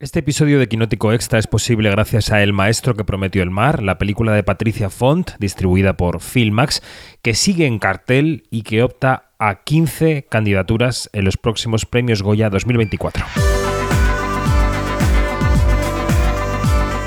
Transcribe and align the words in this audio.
Este 0.00 0.20
episodio 0.20 0.58
de 0.58 0.66
Quinótico 0.66 1.12
Extra 1.12 1.38
es 1.38 1.46
posible 1.46 1.90
gracias 1.90 2.32
a 2.32 2.42
El 2.42 2.54
Maestro 2.54 2.94
que 2.94 3.04
prometió 3.04 3.42
el 3.42 3.50
mar, 3.50 3.82
la 3.82 3.98
película 3.98 4.32
de 4.32 4.42
Patricia 4.42 4.88
Font, 4.88 5.32
distribuida 5.38 5.98
por 5.98 6.22
Filmax, 6.22 6.82
que 7.20 7.34
sigue 7.34 7.66
en 7.66 7.78
cartel 7.78 8.44
y 8.50 8.62
que 8.62 8.82
opta 8.82 9.32
a 9.38 9.56
15 9.56 10.24
candidaturas 10.26 11.10
en 11.12 11.26
los 11.26 11.36
próximos 11.36 11.84
premios 11.84 12.22
Goya 12.22 12.48
2024. 12.48 13.26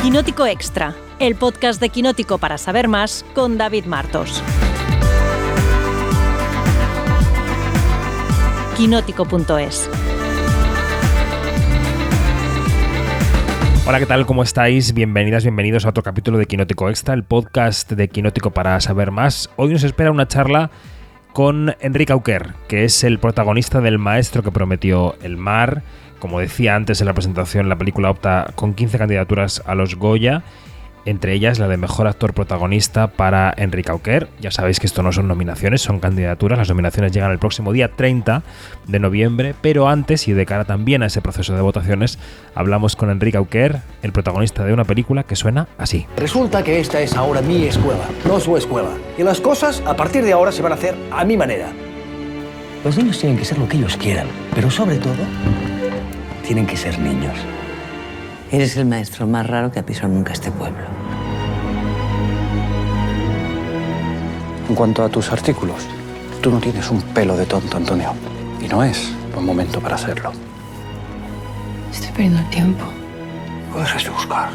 Quinótico 0.04 0.46
Extra, 0.46 0.94
el 1.18 1.34
podcast 1.34 1.82
de 1.82 1.90
Quinótico 1.90 2.38
para 2.38 2.60
saber 2.60 2.88
más 2.88 3.26
con 3.34 3.58
David 3.58 3.86
Martos. 3.86 4.44
Quinótico.es 8.78 9.90
Hola, 13.86 14.00
¿qué 14.00 14.06
tal? 14.06 14.26
¿Cómo 14.26 14.44
estáis? 14.44 14.94
Bienvenidas, 14.94 15.44
bienvenidos 15.44 15.86
a 15.86 15.90
otro 15.90 16.04
capítulo 16.04 16.38
de 16.38 16.46
Quinótico 16.46 16.90
Extra, 16.90 17.14
el 17.14 17.26
podcast 17.26 17.92
de 17.92 18.08
Quinótico 18.08 18.52
para 18.52 18.80
saber 18.80 19.12
más. 19.12 19.50
Hoy 19.58 19.74
nos 19.74 19.84
espera 19.84 20.10
una 20.10 20.26
charla 20.26 20.72
con 21.34 21.76
Enrique 21.82 22.14
Auquer, 22.14 22.54
que 22.70 22.86
es 22.86 23.04
el 23.04 23.20
protagonista 23.20 23.82
del 23.82 24.00
maestro 24.00 24.42
que 24.42 24.54
prometió 24.54 25.18
el 25.22 25.36
mar. 25.36 25.84
Como 26.20 26.40
decía 26.40 26.76
antes 26.78 27.02
en 27.02 27.08
la 27.08 27.14
presentación, 27.14 27.68
la 27.68 27.78
película 27.78 28.10
opta 28.10 28.54
con 28.56 28.74
15 28.74 28.98
candidaturas 28.98 29.62
a 29.66 29.76
los 29.76 29.96
Goya 29.96 30.44
entre 31.06 31.34
ellas 31.34 31.60
la 31.60 31.68
de 31.68 31.78
mejor 31.78 32.08
actor 32.08 32.34
protagonista 32.34 33.08
para 33.08 33.54
Enrique 33.58 33.92
Auquer. 33.92 34.30
Ya 34.40 34.52
sabéis 34.52 34.80
que 34.80 34.88
esto 34.88 35.04
no 35.04 35.12
son 35.12 35.28
nominaciones, 35.28 35.82
son 35.82 36.00
candidaturas. 36.00 36.58
Las 36.58 36.70
nominaciones 36.70 37.12
llegan 37.12 37.32
el 37.32 37.40
próximo 37.40 37.74
día 37.74 37.90
30 37.90 38.44
de 38.88 39.00
noviembre, 39.00 39.56
pero 39.62 39.88
antes 39.88 40.28
y 40.28 40.34
de 40.34 40.46
cara 40.46 40.66
también 40.66 41.04
a 41.04 41.08
ese 41.08 41.22
proceso 41.22 41.56
de 41.56 41.62
votaciones, 41.62 42.20
hablamos 42.56 42.96
con 42.96 43.10
Enrique 43.10 43.38
Auquer, 43.38 43.82
el 44.02 44.12
protagonista 44.12 44.64
de 44.66 44.74
una 44.74 44.86
película 44.86 45.24
que 45.24 45.36
suena 45.36 45.68
así. 45.78 46.06
Resulta 46.18 46.64
que 46.64 46.80
esta 46.80 47.02
es 47.02 47.16
ahora 47.16 47.42
mi 47.42 47.66
escuela, 47.66 48.04
no 48.26 48.40
su 48.40 48.56
escuela. 48.58 48.92
Y 49.18 49.24
las 49.24 49.42
cosas 49.42 49.82
a 49.86 49.96
partir 49.96 50.24
de 50.24 50.34
ahora 50.34 50.52
se 50.52 50.62
van 50.62 50.72
a 50.72 50.76
hacer 50.76 50.96
a 51.12 51.26
mi 51.26 51.38
manera. 51.38 51.68
Los 52.84 52.98
niños 52.98 53.18
tienen 53.20 53.38
que 53.38 53.46
ser 53.46 53.58
lo 53.58 53.68
que 53.68 53.78
ellos 53.78 53.96
quieran, 53.96 54.28
pero 54.54 54.70
sobre 54.70 54.98
todo, 54.98 55.14
tienen 56.46 56.66
que 56.68 56.76
ser 56.76 57.00
niños. 57.00 57.34
Eres 58.52 58.78
el 58.78 58.86
maestro 58.86 59.26
más 59.26 59.48
raro 59.48 59.72
que 59.72 59.80
ha 59.80 59.86
pisado 59.86 60.10
nunca 60.10 60.34
este 60.34 60.52
pueblo. 60.52 61.03
En 64.70 64.76
cuanto 64.76 65.04
a 65.04 65.10
tus 65.10 65.32
artículos, 65.32 65.84
tú 66.42 66.50
no 66.50 66.60
tienes 66.60 66.90
un 66.90 67.02
pelo 67.02 67.36
de 67.36 67.46
tonto, 67.46 67.78
Antonio. 67.78 68.14
Y 68.62 68.68
no 68.68 68.84
es 68.84 69.12
buen 69.34 69.46
momento 69.46 69.82
para 69.82 69.96
hacerlo. 69.96 70.32
Estoy 71.92 72.10
perdiendo 72.12 72.40
el 72.40 72.50
tiempo. 72.50 72.86
Puedes 73.72 74.10
buscar. 74.10 74.52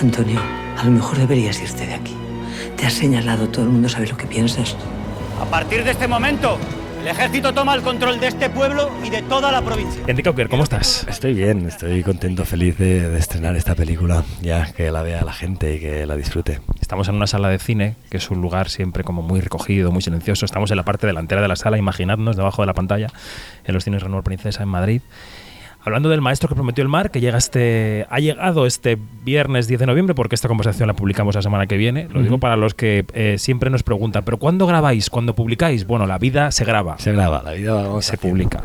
Antonio, 0.00 0.40
a 0.76 0.84
lo 0.84 0.90
mejor 0.90 1.18
deberías 1.18 1.60
irte 1.60 1.86
de 1.86 1.94
aquí. 1.94 2.16
Te 2.76 2.86
has 2.86 2.94
señalado, 2.94 3.48
todo 3.48 3.64
el 3.64 3.70
mundo 3.70 3.88
sabe 3.88 4.08
lo 4.08 4.16
que 4.16 4.26
piensas. 4.26 4.76
A 5.40 5.44
partir 5.44 5.84
de 5.84 5.92
este 5.92 6.08
momento, 6.08 6.58
el 7.06 7.12
ejército 7.12 7.54
toma 7.54 7.72
el 7.76 7.82
control 7.82 8.18
de 8.18 8.26
este 8.26 8.50
pueblo 8.50 8.90
y 9.04 9.10
de 9.10 9.22
toda 9.22 9.52
la 9.52 9.62
provincia. 9.62 10.02
Enrique 10.08 10.28
Auquer, 10.28 10.48
¿cómo 10.48 10.64
estás? 10.64 11.06
Estoy 11.08 11.34
bien, 11.34 11.64
estoy 11.68 12.02
contento, 12.02 12.44
feliz 12.44 12.76
de, 12.78 13.08
de 13.08 13.18
estrenar 13.18 13.54
esta 13.54 13.76
película, 13.76 14.24
ya 14.42 14.72
que 14.72 14.90
la 14.90 15.02
vea 15.02 15.22
la 15.24 15.32
gente 15.32 15.76
y 15.76 15.78
que 15.78 16.04
la 16.04 16.16
disfrute. 16.16 16.60
Estamos 16.80 17.06
en 17.06 17.14
una 17.14 17.28
sala 17.28 17.48
de 17.48 17.60
cine, 17.60 17.94
que 18.10 18.16
es 18.16 18.28
un 18.28 18.40
lugar 18.42 18.68
siempre 18.70 19.04
como 19.04 19.22
muy 19.22 19.40
recogido, 19.40 19.92
muy 19.92 20.02
silencioso. 20.02 20.44
Estamos 20.44 20.72
en 20.72 20.78
la 20.78 20.84
parte 20.84 21.06
delantera 21.06 21.40
de 21.40 21.46
la 21.46 21.54
sala, 21.54 21.78
imaginadnos, 21.78 22.36
debajo 22.36 22.62
de 22.62 22.66
la 22.66 22.74
pantalla, 22.74 23.06
en 23.64 23.72
los 23.72 23.84
cines 23.84 24.02
Renuevo 24.02 24.24
Princesa 24.24 24.64
en 24.64 24.68
Madrid. 24.68 25.00
Hablando 25.86 26.08
del 26.08 26.20
maestro 26.20 26.48
que 26.48 26.56
prometió 26.56 26.82
el 26.82 26.88
mar, 26.88 27.12
que 27.12 27.20
llega 27.20 27.38
este, 27.38 28.08
ha 28.10 28.18
llegado 28.18 28.66
este 28.66 28.98
viernes 29.22 29.68
10 29.68 29.78
de 29.78 29.86
noviembre, 29.86 30.16
porque 30.16 30.34
esta 30.34 30.48
conversación 30.48 30.88
la 30.88 30.94
publicamos 30.94 31.36
la 31.36 31.42
semana 31.42 31.68
que 31.68 31.76
viene. 31.76 32.08
Lo 32.10 32.20
digo 32.24 32.38
para 32.38 32.56
los 32.56 32.74
que 32.74 33.04
eh, 33.14 33.36
siempre 33.38 33.70
nos 33.70 33.84
preguntan, 33.84 34.24
¿pero 34.24 34.36
cuándo 34.36 34.66
grabáis? 34.66 35.10
¿Cuándo 35.10 35.36
publicáis? 35.36 35.86
Bueno, 35.86 36.08
la 36.08 36.18
vida 36.18 36.50
se 36.50 36.64
graba. 36.64 36.98
Se 36.98 37.12
graba, 37.12 37.40
la 37.44 37.52
vida 37.52 37.72
vamos 37.72 38.04
se 38.04 38.18
publica. 38.18 38.64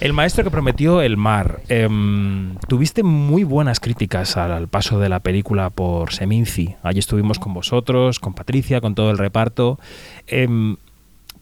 El 0.00 0.12
maestro 0.12 0.44
que 0.44 0.50
prometió 0.50 1.00
el 1.00 1.16
mar. 1.16 1.62
Em, 1.70 2.56
tuviste 2.68 3.02
muy 3.02 3.42
buenas 3.44 3.80
críticas 3.80 4.36
al, 4.36 4.52
al 4.52 4.68
paso 4.68 5.00
de 5.00 5.08
la 5.08 5.20
película 5.20 5.70
por 5.70 6.12
Seminci. 6.12 6.76
Allí 6.82 6.98
estuvimos 6.98 7.38
con 7.38 7.54
vosotros, 7.54 8.20
con 8.20 8.34
Patricia, 8.34 8.82
con 8.82 8.94
todo 8.94 9.10
el 9.10 9.16
reparto. 9.16 9.80
Em, 10.26 10.76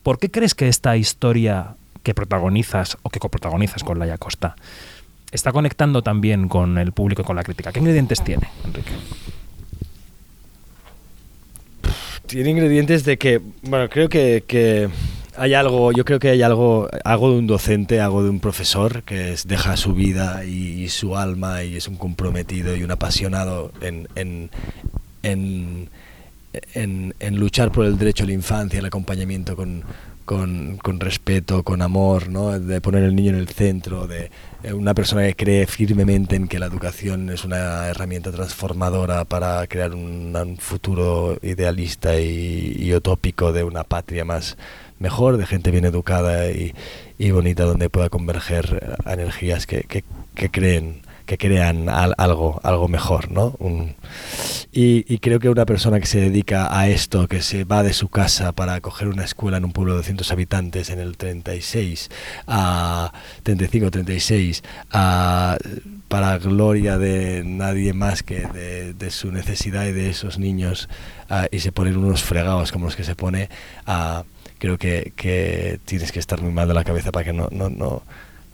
¿Por 0.04 0.20
qué 0.20 0.30
crees 0.30 0.54
que 0.54 0.68
esta 0.68 0.96
historia 0.96 1.74
que 2.06 2.14
protagonizas 2.14 2.98
o 3.02 3.10
que 3.10 3.18
coprotagonizas 3.18 3.82
con 3.82 3.98
Laia 3.98 4.16
Costa 4.16 4.54
está 5.32 5.50
conectando 5.50 6.02
también 6.02 6.46
con 6.48 6.78
el 6.78 6.92
público 6.92 7.22
y 7.22 7.24
con 7.24 7.34
la 7.34 7.42
crítica? 7.42 7.72
¿Qué 7.72 7.80
ingredientes 7.80 8.22
tiene, 8.22 8.46
Enrique? 8.64 8.92
Tiene 12.26 12.50
ingredientes 12.50 13.04
de 13.04 13.18
que, 13.18 13.40
bueno, 13.62 13.88
creo 13.88 14.08
que, 14.08 14.44
que 14.46 14.88
hay 15.36 15.54
algo, 15.54 15.90
yo 15.90 16.04
creo 16.04 16.20
que 16.20 16.28
hay 16.30 16.42
algo, 16.42 16.88
algo 17.04 17.32
de 17.32 17.38
un 17.38 17.46
docente, 17.48 18.00
algo 18.00 18.22
de 18.22 18.30
un 18.30 18.38
profesor 18.38 19.02
que 19.02 19.32
es- 19.32 19.48
deja 19.48 19.76
su 19.76 19.92
vida 19.94 20.44
y, 20.44 20.88
su 20.88 21.16
alma 21.16 21.64
y 21.64 21.74
es 21.76 21.88
un 21.88 21.96
comprometido 21.96 22.76
y 22.76 22.84
un 22.84 22.90
apasionado 22.92 23.72
en, 23.80 24.08
en, 24.14 24.50
en- 25.22 27.14
en 27.18 27.36
luchar 27.36 27.72
por 27.72 27.84
el 27.84 27.98
derecho 27.98 28.22
a 28.22 28.26
la 28.28 28.32
infancia, 28.32 28.78
el 28.78 28.86
acompañamiento 28.86 29.56
con, 29.56 29.82
con, 30.26 30.76
con 30.76 31.00
respeto, 31.00 31.62
con 31.62 31.80
amor, 31.80 32.28
¿no? 32.28 32.58
de 32.60 32.80
poner 32.82 33.04
el 33.04 33.16
niño 33.16 33.30
en 33.30 33.38
el 33.38 33.48
centro, 33.48 34.06
de 34.06 34.30
eh, 34.62 34.74
una 34.74 34.92
persona 34.92 35.22
que 35.22 35.34
cree 35.34 35.66
firmemente 35.66 36.36
en 36.36 36.48
que 36.48 36.58
la 36.58 36.66
educación 36.66 37.30
es 37.30 37.44
una 37.44 37.86
herramienta 37.86 38.32
transformadora 38.32 39.24
para 39.24 39.66
crear 39.68 39.94
un, 39.94 40.58
futuro 40.58 41.38
idealista 41.42 42.20
y, 42.20 42.92
utópico 42.92 43.52
de 43.52 43.64
una 43.64 43.84
patria 43.84 44.24
más 44.24 44.58
mejor, 44.98 45.36
de 45.36 45.46
gente 45.46 45.70
bien 45.70 45.84
educada 45.84 46.50
y, 46.50 46.74
y 47.18 47.30
bonita 47.30 47.64
donde 47.64 47.88
pueda 47.88 48.10
converger 48.10 48.98
energías 49.06 49.66
que, 49.66 49.82
que, 49.82 50.04
que 50.34 50.50
creen 50.50 51.05
que 51.26 51.36
crean 51.38 51.88
al- 51.88 52.14
algo 52.18 52.60
algo 52.62 52.88
mejor 52.88 53.30
no 53.30 53.54
y, 54.72 55.18
creo 55.18 55.38
que 55.40 55.48
una 55.48 55.64
persona 55.64 56.00
que 56.00 56.06
se 56.06 56.20
dedica 56.20 56.78
a 56.78 56.88
esto 56.88 57.28
que 57.28 57.40
se 57.42 57.64
va 57.64 57.82
de 57.82 57.92
su 57.92 58.08
casa 58.08 58.52
para 58.52 58.80
coger 58.80 59.08
una 59.08 59.24
escuela 59.24 59.56
en 59.56 59.64
un 59.64 59.72
pueblo 59.72 59.92
de 59.92 59.98
200 59.98 60.30
habitantes 60.32 60.90
en 60.90 61.00
el 61.00 61.16
36 61.16 62.10
a 62.46 63.12
35 63.42 63.90
36 63.90 64.62
a 64.92 65.56
para 66.08 66.38
gloria 66.38 66.98
de 66.98 67.42
nadie 67.44 67.92
más 67.92 68.22
que 68.22 68.46
de, 68.46 69.10
su 69.10 69.32
necesidad 69.32 69.86
y 69.86 69.92
de 69.92 70.10
esos 70.10 70.38
niños 70.38 70.88
y 71.50 71.58
se 71.60 71.72
ponen 71.72 71.96
unos 71.96 72.22
fregados 72.22 72.70
como 72.70 72.86
los 72.86 72.96
que 72.96 73.04
se 73.04 73.16
pone 73.16 73.48
creo 74.58 74.78
que, 74.78 75.12
que 75.16 75.80
tienes 75.84 76.12
que 76.12 76.18
estar 76.18 76.40
muy 76.40 76.52
mal 76.52 76.68
de 76.68 76.74
la 76.74 76.84
cabeza 76.84 77.12
para 77.12 77.24
que 77.24 77.32
no, 77.32 77.48
no, 77.50 77.68
no, 77.68 78.02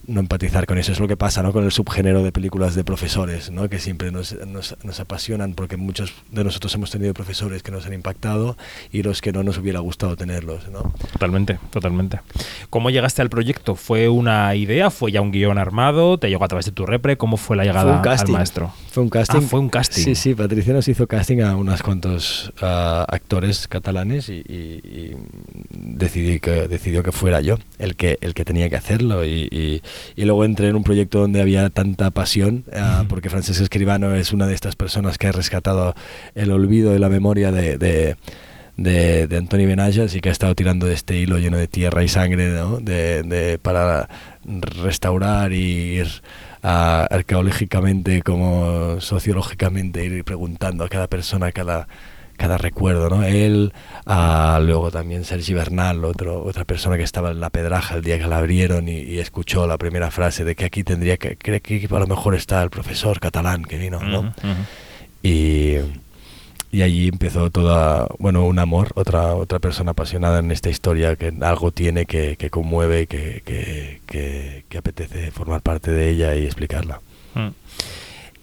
no 0.07 0.21
empatizar 0.21 0.67
con 0.67 0.79
eso. 0.79 0.93
Es 0.93 1.01
lo 1.01 1.09
que 1.09 1.17
pasa 1.17 1.43
¿no? 1.43 1.53
con 1.53 1.65
el 1.65 1.73
subgénero 1.73 2.23
de 2.23 2.33
películas 2.33 2.75
de 2.75 2.85
profesores, 2.85 3.51
¿no? 3.51 3.69
que 3.69 3.79
siempre 3.79 4.11
nos, 4.11 4.33
nos, 4.47 4.77
nos 4.83 5.01
apasionan 5.01 5.55
porque 5.55 5.77
muchos 5.77 6.13
de 6.31 6.45
nosotros 6.45 6.75
hemos 6.75 6.91
tenido 6.91 7.15
profesores 7.15 7.63
que 7.63 7.71
nos 7.71 7.87
han 7.87 7.93
impactado 7.95 8.57
y 8.91 9.03
los 9.03 9.21
que 9.21 9.33
no 9.33 9.43
nos 9.43 9.59
hubiera 9.59 9.81
gustado 9.81 10.17
tenerlos. 10.17 10.69
¿no? 10.69 10.93
Totalmente, 11.13 11.59
totalmente. 11.71 12.21
¿Cómo 12.71 12.91
llegaste 12.91 13.23
al 13.23 13.31
proyecto? 13.31 13.75
¿Fue 13.77 14.09
una 14.09 14.55
idea? 14.55 14.91
¿Fue 14.91 15.13
ya 15.13 15.21
un 15.21 15.31
guion 15.33 15.59
armado? 15.59 16.19
¿Te 16.19 16.29
llegó 16.29 16.45
a 16.45 16.49
través 16.49 16.67
de 16.67 16.73
tu 16.73 16.85
repre? 16.87 17.17
¿Cómo 17.17 17.37
fue 17.37 17.57
la 17.57 17.65
llegada 17.65 17.85
Fue 17.85 17.97
un 17.97 18.03
casting. 18.03 18.33
al 18.33 18.39
maestro? 18.39 18.73
Fue 18.91 19.03
un 19.03 19.09
casting. 19.09 19.39
Ah, 19.39 19.47
fue 19.49 19.61
un 19.61 19.69
casting. 19.69 20.03
Sí, 20.03 20.15
sí, 20.15 20.35
Patricia 20.35 20.73
nos 20.73 20.89
hizo 20.89 21.07
casting 21.07 21.41
a 21.41 21.57
unos 21.57 21.83
cuantos 21.83 22.53
ah, 22.61 23.07
actores 23.09 23.69
catalanes 23.69 24.29
y, 24.29 24.43
y- 24.49 24.81
y 24.85 25.17
decidí 25.71 26.41
que, 26.41 26.69
decidió 26.69 27.03
que 27.03 27.13
fuera 27.13 27.41
yo 27.41 27.59
el 27.79 27.97
que, 27.97 28.19
el 28.21 28.35
que 28.35 28.45
tenía 28.45 28.69
que 28.69 28.77
hacerlo. 28.77 29.25
Y, 29.25 29.49
y- 29.51 29.83
y 30.17 30.25
luego 30.25 30.45
entré 30.45 30.69
en 30.69 30.77
un 30.77 30.85
proyecto 30.85 31.21
donde 31.21 31.41
había 31.41 31.71
tanta 31.71 32.11
pasión, 32.11 32.65
ah, 32.75 33.05
porque 33.09 33.31
Francesc 33.31 33.61
Escribano 33.61 34.15
es 34.15 34.33
una 34.33 34.47
de 34.47 34.55
estas 34.55 34.77
personas 34.77 35.19
que 35.19 35.29
ha 35.29 35.33
rescatado 35.33 35.95
el 36.35 36.51
olvido 36.51 36.95
y 36.95 36.99
la 36.99 37.09
memoria 37.09 37.53
de... 37.53 37.79
de 37.79 38.17
de, 38.75 39.27
de 39.27 40.09
y 40.17 40.21
que 40.23 40.29
ha 40.31 40.33
estado 40.33 40.55
tirando 40.55 40.87
de 40.87 40.95
este 40.95 41.19
hilo 41.19 41.37
lleno 41.39 41.59
de 41.59 41.69
tierra 41.69 42.05
y 42.05 42.09
sangre 42.09 42.49
¿no? 42.49 42.79
de, 42.81 43.23
de- 43.23 43.59
para 43.59 44.09
restaurar 44.45 45.53
y 45.53 45.99
ir 45.99 46.09
ah, 46.63 47.07
arqueológicamente 47.11 48.23
como 48.23 48.99
sociológicamente 49.01 50.05
ir 50.07 50.25
preguntando 50.25 50.85
a 50.85 50.89
cada 50.89 51.07
persona 51.07 51.53
cada 51.53 51.87
cada 52.43 52.59
recuerdo, 52.59 53.09
¿no? 53.09 53.23
Él, 53.23 53.73
ah, 54.05 54.61
luego 54.61 54.91
también 54.91 55.25
Sergi 55.25 55.55
Bernal, 55.55 56.05
otro, 56.05 56.43
otra 56.45 56.65
persona 56.65 56.97
que 56.97 57.05
estaba 57.05 57.31
en 57.31 57.39
la 57.41 57.51
pedraja 57.51 57.95
el 57.95 58.03
día 58.03 58.19
que 58.19 58.27
la 58.27 58.39
abrieron 58.39 58.89
y, 58.89 58.99
y 58.99 59.19
escuchó 59.21 59.67
la 59.69 59.79
primera 59.79 60.11
frase 60.11 60.45
de 60.45 60.55
que 60.57 60.65
aquí 60.65 60.83
tendría 60.83 61.17
que, 61.17 61.37
cree 61.37 61.61
que 61.61 61.87
a 61.91 61.99
lo 62.01 62.07
mejor 62.09 62.35
está 62.35 62.63
el 62.63 62.71
profesor 62.71 63.21
catalán 63.21 63.63
que 63.65 63.79
vino, 63.79 64.01
¿no? 64.01 64.21
Ujú, 64.21 64.29
ujú. 64.29 64.63
y, 65.23 65.77
y 66.73 66.83
allí 66.83 67.09
empezó 67.09 67.51
toda, 67.51 68.09
bueno, 68.19 68.45
un 68.45 68.59
amor, 68.59 68.93
otra, 68.97 69.35
otra 69.35 69.59
persona 69.59 69.93
apasionada 69.93 70.39
en 70.41 70.51
esta 70.51 70.69
historia 70.71 71.17
que 71.17 71.33
algo 71.43 71.71
tiene 71.71 72.07
que, 72.07 72.37
que 72.37 72.51
conmueve 72.51 73.03
y 73.03 73.07
que, 73.07 73.43
que, 73.45 74.01
que- 74.69 74.79
apetece 74.79 75.31
formar 75.31 75.61
parte 75.61 75.91
de 75.93 76.09
ella 76.11 76.35
y 76.35 76.45
explicarla. 76.47 77.01
Mm. 77.35 77.49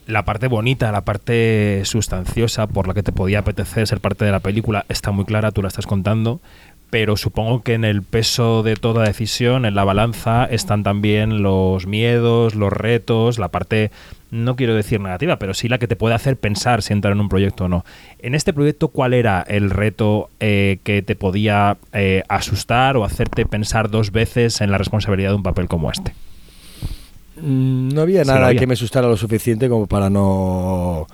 La 0.10 0.26
parte 0.26 0.48
bonita, 0.48 0.92
la 0.92 1.06
parte 1.06 1.84
sustanciosa 1.86 2.66
por 2.66 2.88
la 2.88 2.96
que 2.96 3.04
te 3.04 3.12
podía 3.12 3.40
apetecer 3.40 3.86
ser 3.86 4.00
parte 4.00 4.26
de 4.26 4.32
la 4.32 4.40
película 4.40 4.84
está 4.90 5.12
muy 5.12 5.24
clara, 5.24 5.52
tú 5.52 5.62
la 5.62 5.68
estás 5.68 5.86
contando, 5.86 6.42
pero 6.90 7.16
supongo 7.16 7.62
que 7.62 7.76
en 7.76 7.86
el 7.86 8.02
peso 8.02 8.64
de 8.64 8.74
toda 8.74 9.06
decisión, 9.06 9.66
en 9.66 9.76
la 9.76 9.84
balanza, 9.84 10.46
están 10.46 10.82
también 10.82 11.44
los 11.44 11.86
miedos, 11.86 12.56
los 12.56 12.74
retos, 12.74 13.38
la 13.38 13.50
parte, 13.50 13.92
no 14.32 14.56
quiero 14.56 14.74
decir 14.74 15.00
negativa, 15.00 15.38
pero 15.38 15.54
sí 15.54 15.70
la 15.70 15.78
que 15.78 15.88
te 15.88 15.96
puede 15.96 16.16
hacer 16.16 16.38
pensar 16.38 16.82
si 16.82 16.92
entrar 16.92 17.14
en 17.14 17.20
un 17.20 17.30
proyecto 17.30 17.66
o 17.66 17.70
no. 17.70 17.86
En 18.18 18.34
este 18.34 18.52
proyecto, 18.52 18.88
¿cuál 18.88 19.14
era 19.14 19.46
el 19.48 19.70
reto 19.70 20.32
eh, 20.40 20.80
que 20.84 21.04
te 21.04 21.16
podía 21.16 21.78
eh, 21.94 22.24
asustar 22.30 22.98
o 22.98 23.06
hacerte 23.06 23.46
pensar 23.46 23.92
dos 23.92 24.12
veces 24.12 24.60
en 24.62 24.72
la 24.72 24.80
responsabilidad 24.80 25.30
de 25.30 25.36
un 25.36 25.44
papel 25.44 25.68
como 25.68 25.92
este? 25.92 26.14
Mm, 27.42 27.90
No 27.90 28.02
había 28.02 28.24
nada 28.24 28.48
había. 28.48 28.60
que 28.60 28.68
me 28.68 28.74
asustara 28.74 29.08
lo 29.08 29.18
suficiente 29.18 29.70
como 29.70 29.88
para 29.88 30.10
no. 30.10 31.08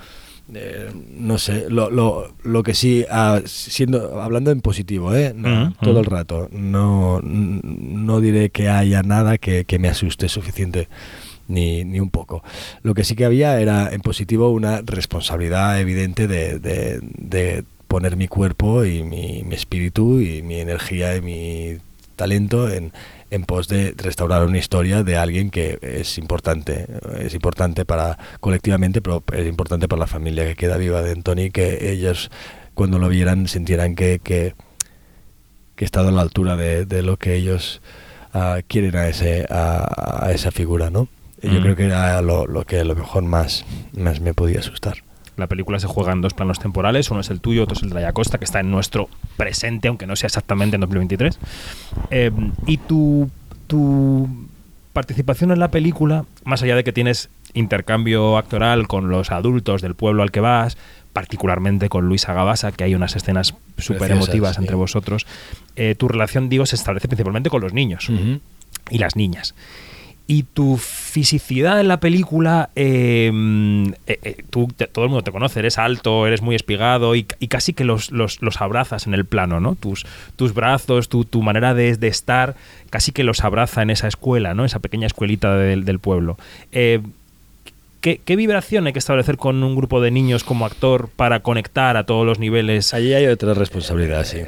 eh, 0.54 0.89
no 1.18 1.38
sé, 1.38 1.66
lo, 1.69 1.89
lo, 1.89 2.33
lo 2.44 2.62
que 2.63 2.74
sí, 2.75 3.06
ah, 3.10 3.42
siendo, 3.45 4.22
hablando 4.22 4.51
en 4.51 4.62
positivo, 4.62 5.13
¿eh? 5.16 5.33
No, 5.36 5.74
todo 5.81 6.00
el 6.00 6.06
rato, 6.06 6.50
no, 6.51 7.19
no 7.24 8.22
diré 8.22 8.51
que 8.51 8.69
haya 8.69 9.01
nada 9.01 9.38
que, 9.39 9.66
que 9.66 9.80
me 9.80 9.88
asuste 9.88 10.30
suficiente, 10.30 10.88
ni, 11.48 11.83
ni 11.83 12.00
un 12.00 12.10
poco. 12.12 12.44
Lo 12.83 12.94
que 12.94 13.04
sí 13.04 13.16
que 13.16 13.25
había 13.25 13.60
era 13.60 13.92
en 13.92 14.01
positivo 14.01 14.51
una 14.51 14.81
responsabilidad 14.81 15.80
evidente 15.80 16.27
de, 16.27 16.60
de- 16.60 17.00
de 17.01 17.63
poner 17.88 18.16
mi 18.18 18.27
cuerpo 18.27 18.83
y 18.86 19.04
mi, 19.04 19.44
mi 19.44 19.56
espíritu 19.56 20.19
y 20.22 20.42
mi 20.44 20.60
energía 20.60 21.16
y 21.16 21.22
mi 21.22 21.77
talento 22.16 22.69
en, 22.69 22.92
en 23.31 23.44
pos 23.44 23.68
de 23.68 23.94
restaurar 23.98 24.45
una 24.45 24.57
historia 24.57 25.04
de 25.04 25.18
alguien 25.18 25.50
que 25.50 25.80
es 25.81 26.18
importante, 26.18 26.86
es 27.19 27.33
importante 27.33 27.83
para 27.86 28.18
colectivamente, 28.39 29.01
pero 29.01 29.24
es 29.33 29.48
importante 29.48 29.88
para 29.88 30.01
la 30.01 30.07
familia 30.07 30.45
que 30.45 30.56
queda 30.56 30.77
viva 30.77 31.01
de 31.01 31.12
Anthony, 31.12 31.50
que 31.51 31.92
ellos 31.92 32.30
cuando 32.74 33.00
lo 33.00 33.10
vieran 33.10 33.48
sintieran 33.48 33.95
que, 33.95 34.19
que, 34.24 34.54
que 35.75 35.83
he 35.83 35.86
estado 35.86 36.10
a 36.10 36.12
la 36.12 36.22
altura 36.22 36.56
de, 36.56 36.86
de 36.86 37.01
lo 37.01 37.18
que 37.18 37.36
ellos 37.36 37.81
ah, 38.33 38.60
quieren 38.68 38.95
a, 38.95 39.07
ese, 39.07 39.45
a, 39.50 40.25
a 40.27 40.31
esa 40.31 40.51
figura, 40.51 40.89
¿no? 40.89 41.07
Yo 41.42 41.60
Mm. 41.60 41.62
creo 41.62 41.75
que 41.75 41.86
era 41.86 42.22
lo, 42.22 42.48
lo 42.48 42.66
que 42.66 42.80
a 42.80 42.83
lo 42.86 42.95
mejor 42.95 43.24
más, 43.24 43.66
más 43.94 44.19
me 44.19 44.33
podía 44.33 44.60
asustar. 44.60 45.04
La 45.38 45.48
película 45.48 45.80
se 45.80 45.88
juega 45.88 46.14
en 46.14 46.22
dos 46.22 46.34
planos 46.34 46.60
temporales, 46.60 47.12
uno 47.12 47.20
es 47.20 47.30
el 47.30 47.42
tuyo, 47.42 47.64
otro 47.64 47.76
es 47.76 47.84
el 47.84 47.90
de 47.90 48.02
la 48.02 48.14
Costa, 48.14 48.38
que 48.38 48.46
está 48.46 48.60
en 48.62 48.72
nuestro 48.72 49.10
presente, 49.38 49.88
aunque 49.88 50.08
no 50.08 50.16
sea 50.16 50.28
exactamente 50.28 50.76
en 50.76 50.82
2023. 50.82 51.40
Eh, 52.12 52.32
y 52.66 52.78
tu, 52.78 53.30
tu 53.68 54.30
participación 54.94 55.52
en 55.52 55.60
la 55.60 55.70
película, 55.72 56.26
más 56.46 56.64
allá 56.64 56.76
de 56.76 56.84
que 56.84 56.94
tienes 56.94 57.30
intercambio 57.54 58.38
actoral 58.38 58.88
con 58.88 59.10
los 59.10 59.32
adultos 59.32 59.82
del 59.82 59.96
pueblo 59.96 60.24
al 60.24 60.32
que 60.32 60.40
vas, 60.40 60.78
particularmente 61.14 61.90
con 61.90 62.08
Luisa 62.08 62.34
Gabasa, 62.34 62.72
que 62.72 62.84
hay 62.84 62.96
unas 62.96 63.16
escenas 63.16 63.56
súper 63.78 64.12
emotivas 64.12 64.56
sí. 64.58 64.62
entre 64.62 64.76
vosotros, 64.76 65.26
eh, 65.76 65.96
tu 65.96 66.08
relación, 66.08 66.50
digo, 66.50 66.66
se 66.66 66.76
establece 66.76 67.08
principalmente 67.08 67.50
con 67.50 67.62
los 67.62 67.74
niños 67.74 68.10
y 68.90 68.98
las 68.98 69.16
niñas. 69.16 69.56
Y 70.27 70.42
tu 70.42 70.77
fisicidad 70.77 71.80
en 71.80 71.88
la 71.88 72.00
película, 72.00 72.72
eh, 72.75 73.31
eh, 74.07 74.19
eh, 74.24 74.44
tú, 74.50 74.68
todo 74.92 75.06
el 75.06 75.12
mundo 75.12 75.24
te 75.24 75.31
conoce, 75.31 75.60
eres 75.60 75.77
alto, 75.77 76.25
eres 76.25 76.42
muy 76.42 76.56
espigado 76.56 77.16
y, 77.16 77.25
casi 77.25 77.74
que 77.74 77.83
los, 77.83 78.12
los- 78.12 78.39
abrazas 78.60 79.06
en 79.06 79.13
el 79.13 79.25
plano, 79.25 79.60
¿no? 79.60 79.75
Tus, 79.75 80.04
tus 80.36 80.56
brazos, 80.56 81.10
tu, 81.10 81.25
tu 81.25 81.44
manera 81.44 81.75
de, 81.75 81.95
de 81.98 82.07
estar, 82.07 82.56
casi 82.89 83.12
que 83.12 83.24
los 83.24 83.44
abraza 83.44 83.83
en 83.83 83.92
esa 83.92 84.07
escuela, 84.07 84.56
¿no? 84.56 84.66
Esa 84.66 84.80
pequeña 84.80 85.06
escuelita 85.06 85.56
del, 85.57 85.86
del 85.86 86.00
pueblo. 86.00 86.39
Eh, 86.72 87.01
¿qué, 88.01 88.19
qué 88.25 88.36
vibración 88.36 88.88
hay 88.88 88.94
que 88.94 89.00
establecer 89.00 89.38
con 89.38 89.63
un 89.63 89.75
grupo 89.75 90.01
de 90.01 90.10
niños 90.10 90.44
como 90.44 90.66
actor 90.66 91.07
para 91.16 91.42
conectar 91.42 91.98
a 91.98 92.04
todos 92.06 92.25
los 92.25 92.39
niveles? 92.39 92.95
Allí 92.95 93.13
hay 93.13 93.27
otra 93.27 93.54
responsabilidad, 93.54 94.24
sí. 94.25 94.39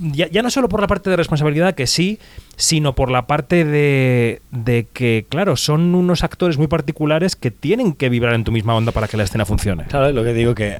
Ya, 0.00 0.28
ya 0.28 0.42
no 0.42 0.50
solo 0.50 0.68
por 0.68 0.80
la 0.80 0.86
parte 0.86 1.10
de 1.10 1.16
responsabilidad, 1.16 1.74
que 1.74 1.86
sí, 1.86 2.18
sino 2.56 2.94
por 2.94 3.10
la 3.10 3.26
parte 3.26 3.64
de, 3.64 4.40
de 4.50 4.86
que, 4.92 5.26
claro, 5.28 5.56
son 5.56 5.94
unos 5.94 6.24
actores 6.24 6.58
muy 6.58 6.66
particulares 6.66 7.36
que 7.36 7.50
tienen 7.50 7.92
que 7.92 8.08
vibrar 8.08 8.34
en 8.34 8.44
tu 8.44 8.52
misma 8.52 8.74
onda 8.74 8.92
para 8.92 9.08
que 9.08 9.16
la 9.16 9.24
escena 9.24 9.44
funcione. 9.44 9.84
Claro, 9.84 10.10
lo 10.12 10.24
que 10.24 10.32
digo 10.32 10.54
que 10.54 10.76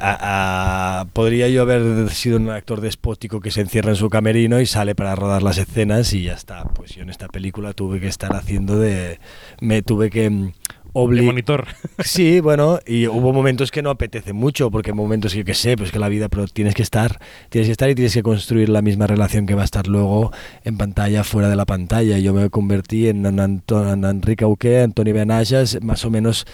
podría 1.13 1.49
yo 1.49 1.63
haber 1.63 2.11
sido 2.11 2.39
un 2.39 2.51
actor 2.51 2.81
despótico 2.81 3.41
que 3.41 3.51
se 3.51 3.61
encierra 3.61 3.91
en 3.91 3.97
su 3.97 4.09
camerino 4.09 4.61
y 4.61 4.67
sale 4.67 4.95
para 4.95 5.15
rodar 5.15 5.43
las 5.43 5.59
escenas 5.59 6.13
y 6.13 6.25
ya 6.25 6.33
está. 6.33 6.65
Pues 6.65 6.95
yo 6.95 7.03
en 7.03 7.11
esta 7.11 7.29
película 7.29 7.73
tuve 7.73 8.01
que 8.01 8.09
estar 8.09 8.35
haciendo 8.35 8.79
de... 8.79 9.19
Me 9.61 9.83
tuve 9.83 10.11
que... 10.11 10.53
De 10.97 11.23
monitor. 11.23 11.67
Sí, 12.05 12.41
bueno, 12.41 12.79
y 12.87 13.07
hubo 13.07 13.33
momentos 13.33 13.71
que 13.71 13.83
no 13.83 13.91
apetece 13.91 14.33
mucho, 14.33 14.71
porque 14.71 14.91
hay 14.91 14.97
momentos 14.97 15.33
que 15.33 15.39
yo 15.39 15.45
qué 15.45 15.55
sé, 15.55 15.77
pues 15.77 15.91
que 15.91 15.99
la 15.99 16.09
vida, 16.09 16.29
pero 16.29 16.47
tienes 16.47 16.75
que 16.75 16.83
estar, 16.83 17.19
tienes 17.51 17.69
que 17.69 17.73
estar 17.73 17.91
y 17.91 17.95
tienes 17.95 18.15
que 18.15 18.23
construir 18.23 18.69
la 18.69 18.81
misma 18.81 19.07
relación 19.07 19.47
que 19.47 19.55
va 19.55 19.63
a 19.63 19.65
estar 19.65 19.87
luego 19.89 20.33
en 20.65 20.79
pantalla, 20.79 21.25
fuera 21.25 21.49
de 21.49 21.57
la 21.57 21.67
pantalla. 21.67 22.19
Yo 22.19 22.33
me 22.33 22.49
convertí 22.49 23.09
en, 23.09 23.27
en, 23.27 23.39
en 23.39 24.05
Enrique 24.05 24.45
Auqué, 24.45 24.81
Antoni 24.83 25.13
Benajas, 25.13 25.79
más 25.83 26.05
o 26.05 26.11
menos 26.11 26.47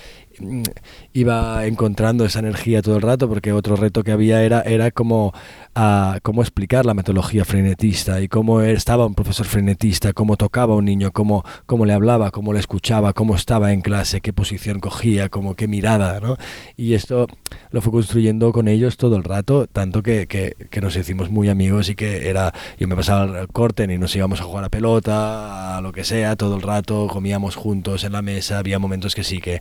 iba 1.12 1.66
encontrando 1.66 2.24
esa 2.24 2.38
energía 2.38 2.82
todo 2.82 2.96
el 2.96 3.02
rato, 3.02 3.28
porque 3.28 3.52
otro 3.52 3.76
reto 3.76 4.02
que 4.02 4.12
había 4.12 4.42
era, 4.42 4.62
era 4.62 4.90
como 4.90 5.32
ah, 5.74 6.18
cómo 6.22 6.42
explicar 6.42 6.86
la 6.86 6.94
metodología 6.94 7.44
frenetista 7.44 8.20
y 8.20 8.28
cómo 8.28 8.60
estaba 8.60 9.06
un 9.06 9.14
profesor 9.14 9.46
frenetista, 9.46 10.12
cómo 10.12 10.36
tocaba 10.36 10.74
a 10.74 10.76
un 10.76 10.84
niño, 10.84 11.12
cómo, 11.12 11.44
cómo 11.66 11.86
le 11.86 11.92
hablaba, 11.92 12.30
cómo 12.30 12.52
le 12.52 12.60
escuchaba, 12.60 13.12
cómo 13.12 13.34
estaba 13.34 13.72
en 13.72 13.80
clase, 13.80 14.20
qué 14.20 14.32
posición 14.32 14.80
cogía, 14.80 15.28
como 15.28 15.54
qué 15.54 15.68
mirada, 15.68 16.20
¿no? 16.20 16.36
Y 16.76 16.94
esto 16.94 17.26
lo 17.70 17.80
fue 17.80 17.92
construyendo 17.92 18.52
con 18.52 18.68
ellos 18.68 18.96
todo 18.96 19.16
el 19.16 19.24
rato, 19.24 19.66
tanto 19.66 20.02
que, 20.02 20.26
que, 20.26 20.54
que 20.70 20.80
nos 20.80 20.96
hicimos 20.96 21.30
muy 21.30 21.48
amigos 21.48 21.88
y 21.88 21.94
que 21.94 22.28
era, 22.28 22.52
yo 22.78 22.88
me 22.88 22.96
pasaba 22.96 23.40
el 23.40 23.48
corten 23.48 23.90
y 23.90 23.98
nos 23.98 24.14
íbamos 24.16 24.40
a 24.40 24.44
jugar 24.44 24.64
a 24.64 24.68
pelota, 24.68 25.78
a 25.78 25.80
lo 25.80 25.92
que 25.92 26.04
sea, 26.04 26.36
todo 26.36 26.56
el 26.56 26.62
rato, 26.62 27.06
comíamos 27.08 27.56
juntos 27.56 28.04
en 28.04 28.12
la 28.12 28.22
mesa, 28.22 28.58
había 28.58 28.78
momentos 28.78 29.14
que 29.14 29.24
sí 29.24 29.40
que 29.40 29.60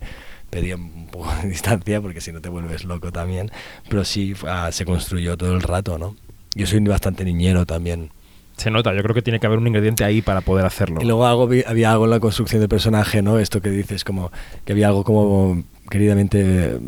pedía 0.52 0.76
un 0.76 1.06
poco 1.10 1.32
de 1.42 1.48
distancia 1.48 2.00
porque 2.02 2.20
si 2.20 2.30
no 2.30 2.40
te 2.42 2.50
vuelves 2.50 2.84
loco 2.84 3.10
también, 3.10 3.50
pero 3.88 4.04
sí 4.04 4.34
ah, 4.46 4.68
se 4.70 4.84
construyó 4.84 5.36
todo 5.38 5.54
el 5.54 5.62
rato, 5.62 5.98
¿no? 5.98 6.14
Yo 6.54 6.66
soy 6.66 6.80
bastante 6.80 7.24
niñero 7.24 7.64
también. 7.64 8.10
Se 8.58 8.70
nota, 8.70 8.94
yo 8.94 9.02
creo 9.02 9.14
que 9.14 9.22
tiene 9.22 9.40
que 9.40 9.46
haber 9.46 9.58
un 9.58 9.66
ingrediente 9.66 10.04
ahí 10.04 10.20
para 10.20 10.42
poder 10.42 10.66
hacerlo. 10.66 11.00
Y 11.00 11.06
luego 11.06 11.26
algo, 11.26 11.48
había 11.66 11.90
algo 11.90 12.04
en 12.04 12.10
la 12.10 12.20
construcción 12.20 12.60
del 12.60 12.68
personaje, 12.68 13.22
¿no? 13.22 13.38
Esto 13.38 13.62
que 13.62 13.70
dices, 13.70 14.04
como 14.04 14.30
que 14.66 14.72
había 14.72 14.88
algo 14.88 15.04
como 15.04 15.64
queridamente 15.88 16.78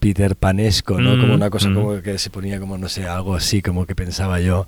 Peter 0.00 0.34
Panesco, 0.34 1.00
¿no? 1.00 1.16
Mm, 1.16 1.20
como 1.20 1.34
una 1.34 1.50
cosa 1.50 1.68
mm. 1.68 1.74
como 1.74 2.02
que 2.02 2.18
se 2.18 2.30
ponía 2.30 2.58
como, 2.58 2.76
no 2.78 2.88
sé, 2.88 3.06
algo 3.06 3.36
así 3.36 3.62
como 3.62 3.86
que 3.86 3.94
pensaba 3.94 4.40
yo. 4.40 4.66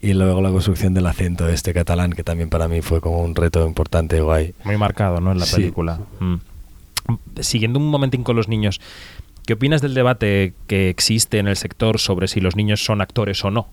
Y 0.00 0.12
luego 0.14 0.40
la 0.40 0.50
construcción 0.50 0.94
del 0.94 1.06
acento 1.06 1.48
este 1.48 1.74
catalán, 1.74 2.12
que 2.12 2.22
también 2.22 2.50
para 2.50 2.68
mí 2.68 2.82
fue 2.82 3.00
como 3.00 3.20
un 3.20 3.34
reto 3.34 3.66
importante, 3.66 4.20
guay. 4.20 4.54
Muy 4.62 4.76
marcado, 4.76 5.20
¿no? 5.20 5.32
En 5.32 5.40
la 5.40 5.44
Sí. 5.44 5.56
película. 5.56 5.98
Mm. 6.20 6.36
Siguiendo 7.40 7.78
un 7.78 7.88
momentín 7.88 8.22
con 8.22 8.36
los 8.36 8.48
niños, 8.48 8.80
¿qué 9.46 9.54
opinas 9.54 9.82
del 9.82 9.94
debate 9.94 10.54
que 10.66 10.88
existe 10.90 11.38
en 11.38 11.48
el 11.48 11.56
sector 11.56 11.98
sobre 11.98 12.28
si 12.28 12.40
los 12.40 12.56
niños 12.56 12.84
son 12.84 13.00
actores 13.00 13.44
o 13.44 13.50
no? 13.50 13.68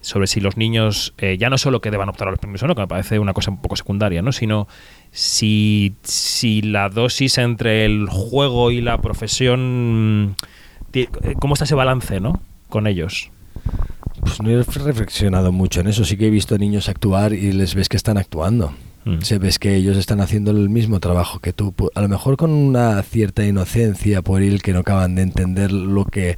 Sobre 0.00 0.28
si 0.28 0.40
los 0.40 0.56
niños, 0.56 1.12
eh, 1.18 1.36
ya 1.38 1.50
no 1.50 1.58
solo 1.58 1.80
que 1.80 1.90
deban 1.90 2.08
optar 2.08 2.28
a 2.28 2.30
los 2.30 2.38
premios 2.38 2.62
o 2.62 2.66
no, 2.68 2.74
que 2.76 2.82
me 2.82 2.86
parece 2.86 3.18
una 3.18 3.32
cosa 3.32 3.50
un 3.50 3.60
poco 3.60 3.74
secundaria, 3.76 4.22
¿no? 4.22 4.30
Sino 4.32 4.68
si, 5.10 5.94
si 6.04 6.62
la 6.62 6.88
dosis 6.88 7.36
entre 7.38 7.84
el 7.84 8.06
juego 8.08 8.70
y 8.70 8.80
la 8.80 8.98
profesión. 8.98 10.36
ti- 10.92 11.08
eh, 11.24 11.34
¿Cómo 11.40 11.54
está 11.54 11.64
ese 11.64 11.74
balance, 11.74 12.20
¿no? 12.20 12.40
Con 12.68 12.86
ellos. 12.86 13.30
Pues 14.20 14.40
no 14.42 14.50
he 14.50 14.62
reflexionado 14.62 15.52
mucho 15.52 15.80
en 15.80 15.88
eso. 15.88 16.04
Sí 16.04 16.16
que 16.16 16.26
he 16.26 16.30
visto 16.30 16.56
niños 16.58 16.88
actuar 16.88 17.32
y 17.32 17.52
les 17.52 17.74
ves 17.74 17.88
que 17.88 17.96
están 17.96 18.18
actuando. 18.18 18.72
Mm. 19.16 19.22
Se 19.22 19.38
ves 19.38 19.58
que 19.58 19.74
ellos 19.74 19.96
están 19.96 20.20
haciendo 20.20 20.50
el 20.50 20.68
mismo 20.68 21.00
trabajo 21.00 21.38
que 21.40 21.52
tú. 21.52 21.74
A 21.94 22.00
lo 22.00 22.08
mejor 22.08 22.36
con 22.36 22.50
una 22.50 23.02
cierta 23.02 23.44
inocencia 23.44 24.22
pueril 24.22 24.60
que 24.62 24.72
no 24.72 24.80
acaban 24.80 25.14
de 25.14 25.22
entender 25.22 25.72
lo 25.72 26.04
que 26.04 26.36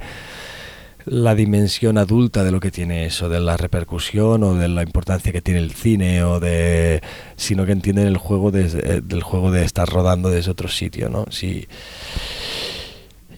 la 1.05 1.33
dimensión 1.33 1.97
adulta 1.97 2.43
de 2.43 2.51
lo 2.51 2.59
que 2.59 2.69
tiene 2.69 3.05
eso, 3.05 3.27
de 3.27 3.39
la 3.39 3.57
repercusión 3.57 4.43
o 4.43 4.53
de 4.53 4.67
la 4.67 4.83
importancia 4.83 5.31
que 5.31 5.41
tiene 5.41 5.59
el 5.59 5.71
cine 5.71 6.23
o 6.23 6.39
de 6.39 7.01
sino 7.35 7.65
que 7.65 7.71
entienden 7.71 8.07
el 8.07 8.17
juego 8.17 8.51
desde- 8.51 8.97
eh, 8.97 9.01
del 9.03 9.23
juego 9.23 9.51
de 9.51 9.63
estar 9.65 9.89
rodando 9.89 10.29
desde 10.29 10.51
otro 10.51 10.67
sitio, 10.69 11.09
¿no? 11.09 11.25
Sí. 11.31 11.67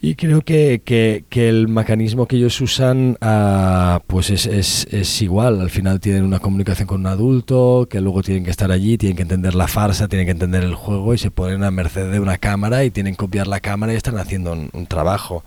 Y 0.05 0.15
creo 0.15 0.41
que, 0.41 0.81
que- 0.83 1.23
el 1.47 1.69
mecanismo 1.69 2.27
que 2.27 2.35
ellos 2.35 2.59
usan 2.59 3.17
ah, 3.21 4.01
pues 4.05 4.31
es, 4.31 4.45
es- 4.47 4.85
es 4.91 5.21
igual. 5.21 5.61
Al 5.61 5.69
final 5.69 6.01
tienen 6.01 6.25
una 6.25 6.39
comunicación 6.39 6.87
con 6.89 6.99
un 6.99 7.07
adulto, 7.07 7.87
que 7.89 8.01
luego 8.01 8.21
tienen 8.21 8.43
que 8.43 8.51
estar 8.51 8.69
allí, 8.69 8.97
tienen 8.97 9.15
que 9.15 9.21
entender 9.21 9.55
la 9.55 9.69
farsa, 9.69 10.09
tienen 10.09 10.25
que 10.27 10.31
entender 10.31 10.63
el 10.63 10.75
juego 10.75 11.13
y 11.13 11.17
se 11.17 11.31
ponen 11.31 11.63
a 11.63 11.71
merced 11.71 12.11
de 12.11 12.19
una 12.19 12.37
cámara 12.37 12.83
y 12.83 12.91
tienen 12.91 13.13
que 13.13 13.17
copiar 13.19 13.47
la 13.47 13.61
cámara 13.61 13.93
y 13.93 13.95
están 13.95 14.17
haciendo 14.17 14.51
un, 14.51 14.69
un 14.73 14.87
trabajo. 14.87 15.45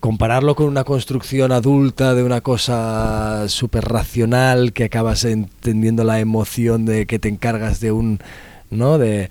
Compararlo 0.00 0.54
con 0.54 0.66
una 0.68 0.84
construcción 0.84 1.52
adulta 1.52 2.14
de 2.14 2.22
una 2.22 2.40
cosa 2.40 3.48
súper 3.48 3.84
racional 3.84 4.72
que 4.72 4.84
acabas 4.84 5.24
entendiendo 5.26 6.04
la 6.04 6.20
emoción 6.20 6.86
de 6.86 7.04
que 7.04 7.18
te 7.18 7.28
encargas 7.28 7.80
de 7.80 7.92
un... 7.92 8.18
¿no? 8.70 8.96
De, 8.96 9.28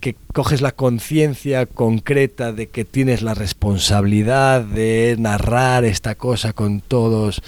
que 0.00 0.16
coges 0.32 0.60
la 0.60 0.72
conciencia 0.72 1.66
concreta 1.66 2.52
de 2.52 2.68
que 2.68 2.84
tienes 2.84 3.22
la 3.22 3.34
responsabilidad 3.34 4.62
de 4.62 5.16
narrar 5.18 5.84
esta 5.84 6.14
cosa 6.14 6.52
con 6.52 6.80
todos 6.80 7.42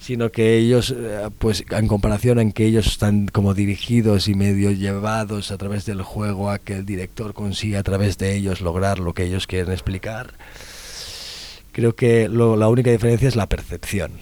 sino 0.00 0.32
que 0.32 0.56
ellos, 0.56 0.94
eh, 0.96 1.28
pues 1.38 1.62
en 1.70 1.86
comparación 1.86 2.40
en 2.40 2.52
que 2.52 2.64
ellos 2.64 2.86
están 2.86 3.26
como 3.26 3.52
dirigidos 3.52 4.28
y 4.28 4.34
medio 4.34 4.72
llevados 4.72 5.52
a 5.52 5.58
través 5.58 5.84
del 5.84 6.02
juego 6.02 6.50
a 6.50 6.58
que 6.58 6.76
el 6.76 6.86
director 6.86 7.34
consiga 7.34 7.80
a 7.80 7.82
través 7.82 8.16
de 8.16 8.34
ellos 8.34 8.62
lograr 8.62 8.98
lo 8.98 9.12
que 9.12 9.24
ellos 9.24 9.46
quieren 9.46 9.70
explicar, 9.70 10.32
creo 11.72 11.94
que 11.94 12.28
la 12.30 12.68
única 12.68 12.90
diferencia 12.90 13.28
es 13.28 13.36
la 13.36 13.46
percepción. 13.46 14.12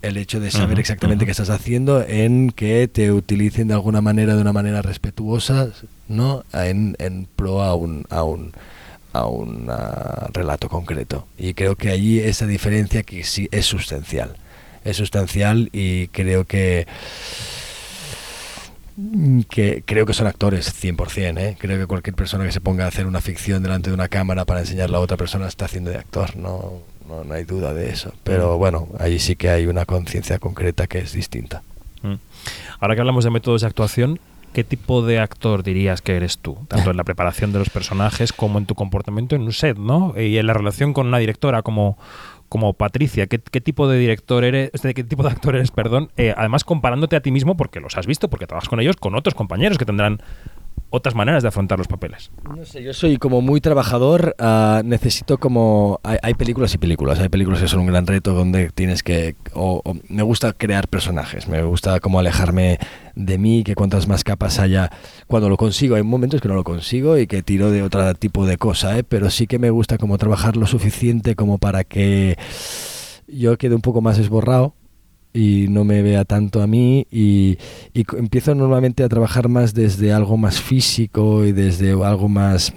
El 0.00 0.16
hecho 0.16 0.38
de 0.38 0.50
saber 0.50 0.78
exactamente 0.78 1.24
ujú. 1.24 1.26
qué 1.26 1.30
estás 1.32 1.50
haciendo 1.50 2.04
en 2.06 2.50
que 2.50 2.86
te 2.88 3.10
utilicen 3.10 3.68
de 3.68 3.74
alguna 3.74 4.00
manera, 4.00 4.36
de 4.36 4.40
una 4.40 4.52
manera 4.52 4.80
respetuosa, 4.80 5.70
¿no? 6.06 6.44
En, 6.52 6.94
en 6.98 7.26
pro 7.26 7.62
a 7.62 7.74
un, 7.74 8.04
a 8.08 8.22
un, 8.22 8.52
a 9.12 9.26
un 9.26 9.66
ah, 9.70 10.28
relato 10.32 10.68
concreto. 10.68 11.26
Y 11.36 11.54
creo 11.54 11.76
que 11.76 11.90
allí 11.90 12.20
esa 12.20 12.46
diferencia 12.46 13.02
que 13.02 13.24
sí 13.24 13.48
es 13.50 13.66
sustancial. 13.66 14.36
Es 14.84 14.96
sustancial 14.96 15.68
y 15.72 16.08
creo 16.08 16.44
que 16.44 16.86
que 19.48 19.84
creo 19.86 20.06
que 20.06 20.12
son 20.12 20.26
actores 20.26 20.74
100%, 20.82 21.38
¿eh? 21.38 21.56
creo 21.58 21.78
que 21.78 21.86
cualquier 21.86 22.16
persona 22.16 22.44
que 22.44 22.50
se 22.50 22.60
ponga 22.60 22.84
a 22.84 22.88
hacer 22.88 23.06
una 23.06 23.20
ficción 23.20 23.62
delante 23.62 23.90
de 23.90 23.94
una 23.94 24.08
cámara 24.08 24.44
para 24.44 24.60
enseñarla 24.60 24.98
a 24.98 25.00
otra 25.00 25.16
persona 25.16 25.46
está 25.46 25.66
haciendo 25.66 25.90
de 25.90 25.98
actor, 25.98 26.36
no, 26.36 26.82
no, 27.08 27.24
no 27.24 27.34
hay 27.34 27.44
duda 27.44 27.74
de 27.74 27.90
eso. 27.90 28.12
Pero 28.24 28.58
bueno, 28.58 28.88
ahí 28.98 29.18
sí 29.18 29.36
que 29.36 29.48
hay 29.48 29.66
una 29.66 29.84
conciencia 29.84 30.38
concreta 30.38 30.86
que 30.86 30.98
es 30.98 31.12
distinta. 31.12 31.62
Mm. 32.02 32.14
Ahora 32.80 32.94
que 32.94 33.00
hablamos 33.00 33.24
de 33.24 33.30
métodos 33.30 33.62
de 33.62 33.66
actuación, 33.66 34.20
¿qué 34.52 34.64
tipo 34.64 35.02
de 35.02 35.18
actor 35.18 35.62
dirías 35.62 36.02
que 36.02 36.16
eres 36.16 36.38
tú? 36.38 36.58
Tanto 36.68 36.90
en 36.90 36.96
la 36.96 37.04
preparación 37.04 37.52
de 37.52 37.58
los 37.58 37.70
personajes 37.70 38.32
como 38.32 38.58
en 38.58 38.66
tu 38.66 38.74
comportamiento 38.74 39.36
en 39.36 39.42
un 39.42 39.52
set, 39.52 39.78
¿no? 39.78 40.14
Y 40.16 40.38
en 40.38 40.46
la 40.46 40.52
relación 40.52 40.92
con 40.92 41.06
una 41.06 41.18
directora 41.18 41.62
como, 41.62 41.98
como 42.48 42.72
Patricia. 42.74 43.26
¿Qué, 43.26 43.38
qué 43.38 43.60
tipo 43.60 43.88
de 43.88 43.98
director 43.98 44.44
eres? 44.44 44.70
este, 44.72 44.94
¿Qué 44.94 45.04
tipo 45.04 45.22
de 45.22 45.30
actor 45.30 45.56
eres, 45.56 45.70
perdón? 45.70 46.10
Eh, 46.16 46.34
además, 46.36 46.64
comparándote 46.64 47.16
a 47.16 47.20
ti 47.20 47.30
mismo, 47.30 47.56
porque 47.56 47.80
los 47.80 47.96
has 47.96 48.06
visto, 48.06 48.28
porque 48.28 48.46
trabajas 48.46 48.68
con 48.68 48.80
ellos, 48.80 48.96
con 48.96 49.14
otros 49.14 49.34
compañeros 49.34 49.78
que 49.78 49.84
tendrán 49.84 50.20
otras 50.90 51.14
maneras 51.14 51.42
de 51.42 51.48
afrontar 51.48 51.78
los 51.78 51.88
papeles. 51.88 52.30
No 52.56 52.64
sé, 52.64 52.82
yo 52.82 52.94
soy 52.94 53.18
como 53.18 53.40
muy 53.40 53.60
trabajador, 53.60 54.34
ah, 54.38 54.82
necesito 54.84 55.38
como... 55.38 56.00
Hay, 56.02 56.18
hay 56.22 56.34
películas 56.34 56.74
y 56.74 56.78
películas, 56.78 57.18
hay 57.18 57.28
películas 57.28 57.60
que 57.60 57.68
son 57.68 57.80
un 57.80 57.86
gran 57.86 58.06
reto 58.06 58.32
donde 58.32 58.70
tienes 58.70 59.02
que... 59.02 59.36
Me 60.08 60.22
gusta 60.22 60.52
crear 60.52 60.88
personajes, 60.88 61.48
me 61.48 61.62
gusta 61.62 62.00
como 62.00 62.18
alejarme 62.18 62.78
de 63.14 63.38
mí, 63.38 63.64
que 63.64 63.74
cuantas 63.74 64.08
más 64.08 64.24
capas 64.24 64.58
haya, 64.58 64.90
cuando 65.26 65.48
lo 65.48 65.56
consigo, 65.56 65.96
hay 65.96 66.02
momentos 66.02 66.40
que 66.40 66.48
no 66.48 66.54
lo 66.54 66.64
consigo 66.64 67.18
y 67.18 67.26
que 67.26 67.42
tiro 67.42 67.70
de 67.70 67.82
otro 67.82 68.14
tipo 68.14 68.46
de 68.46 68.56
cosa, 68.56 68.98
¿eh? 68.98 69.04
pero 69.04 69.28
sí 69.30 69.46
que 69.46 69.58
me 69.58 69.70
gusta 69.70 69.98
como 69.98 70.18
trabajar 70.18 70.56
lo 70.56 70.66
suficiente 70.66 71.34
como 71.34 71.58
para 71.58 71.84
que 71.84 72.38
yo 73.26 73.58
quede 73.58 73.74
un 73.74 73.82
poco 73.82 74.00
más 74.00 74.18
esborrado 74.18 74.74
y 75.32 75.66
no 75.68 75.84
me 75.84 76.02
vea 76.02 76.24
tanto 76.24 76.62
a 76.62 76.66
mí 76.66 77.06
y, 77.10 77.58
y 77.94 78.04
empiezo 78.16 78.54
normalmente 78.54 79.04
a 79.04 79.08
trabajar 79.08 79.48
más 79.48 79.74
desde 79.74 80.12
algo 80.12 80.36
más 80.36 80.60
físico 80.60 81.44
y 81.44 81.52
desde 81.52 81.92
algo 81.92 82.28
más 82.28 82.72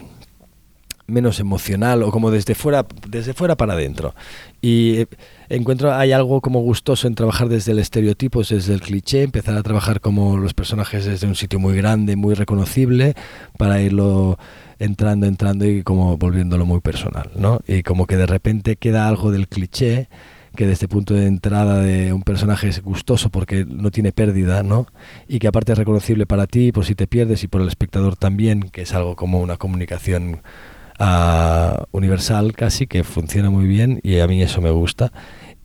menos 1.11 1.39
emocional 1.39 2.03
o 2.03 2.11
como 2.11 2.31
desde 2.31 2.55
fuera 2.55 2.85
desde 3.07 3.33
fuera 3.33 3.55
para 3.55 3.73
adentro. 3.73 4.15
Y 4.61 4.97
eh, 4.97 5.07
encuentro 5.49 5.93
hay 5.93 6.11
algo 6.11 6.41
como 6.41 6.61
gustoso 6.61 7.07
en 7.07 7.15
trabajar 7.15 7.49
desde 7.49 7.73
el 7.73 7.79
estereotipo 7.79 8.41
desde 8.41 8.73
el 8.73 8.81
cliché 8.81 9.23
empezar 9.23 9.57
a 9.57 9.63
trabajar 9.63 10.01
como 10.01 10.37
los 10.37 10.53
personajes 10.53 11.05
desde 11.05 11.27
un 11.27 11.35
sitio 11.35 11.59
muy 11.59 11.75
grande 11.75 12.15
muy 12.15 12.33
reconocible 12.33 13.13
para 13.57 13.81
irlo 13.81 14.39
entrando 14.79 15.27
entrando 15.27 15.65
y 15.65 15.83
como 15.83 16.17
volviéndolo 16.17 16.65
muy 16.65 16.79
personal 16.79 17.29
no 17.35 17.59
y 17.67 17.83
como 17.83 18.07
que 18.07 18.17
de 18.17 18.25
repente 18.25 18.77
queda 18.77 19.07
algo 19.07 19.31
del 19.31 19.47
cliché 19.47 20.07
que 20.55 20.67
desde 20.67 20.87
punto 20.87 21.13
de 21.13 21.27
entrada 21.27 21.79
de 21.81 22.13
un 22.13 22.23
personaje 22.23 22.67
es 22.67 22.81
gustoso 22.81 23.29
porque 23.29 23.65
no 23.65 23.91
tiene 23.91 24.11
pérdida, 24.11 24.63
¿no? 24.63 24.87
Y 25.27 25.39
que 25.39 25.47
aparte 25.47 25.71
es 25.71 25.77
reconocible 25.77 26.25
para 26.25 26.47
ti, 26.47 26.71
por 26.71 26.85
si 26.85 26.95
te 26.95 27.07
pierdes 27.07 27.43
y 27.43 27.47
por 27.47 27.61
el 27.61 27.67
espectador 27.67 28.15
también, 28.15 28.69
que 28.69 28.81
es 28.81 28.93
algo 28.93 29.15
como 29.15 29.39
una 29.39 29.57
comunicación 29.57 30.41
ah, 30.99 31.85
universal 31.91 32.53
casi, 32.53 32.87
que 32.87 33.03
funciona 33.03 33.49
muy 33.49 33.65
bien 33.65 33.99
y 34.03 34.19
a 34.19 34.27
mí 34.27 34.41
eso 34.41 34.61
me 34.61 34.71
gusta. 34.71 35.11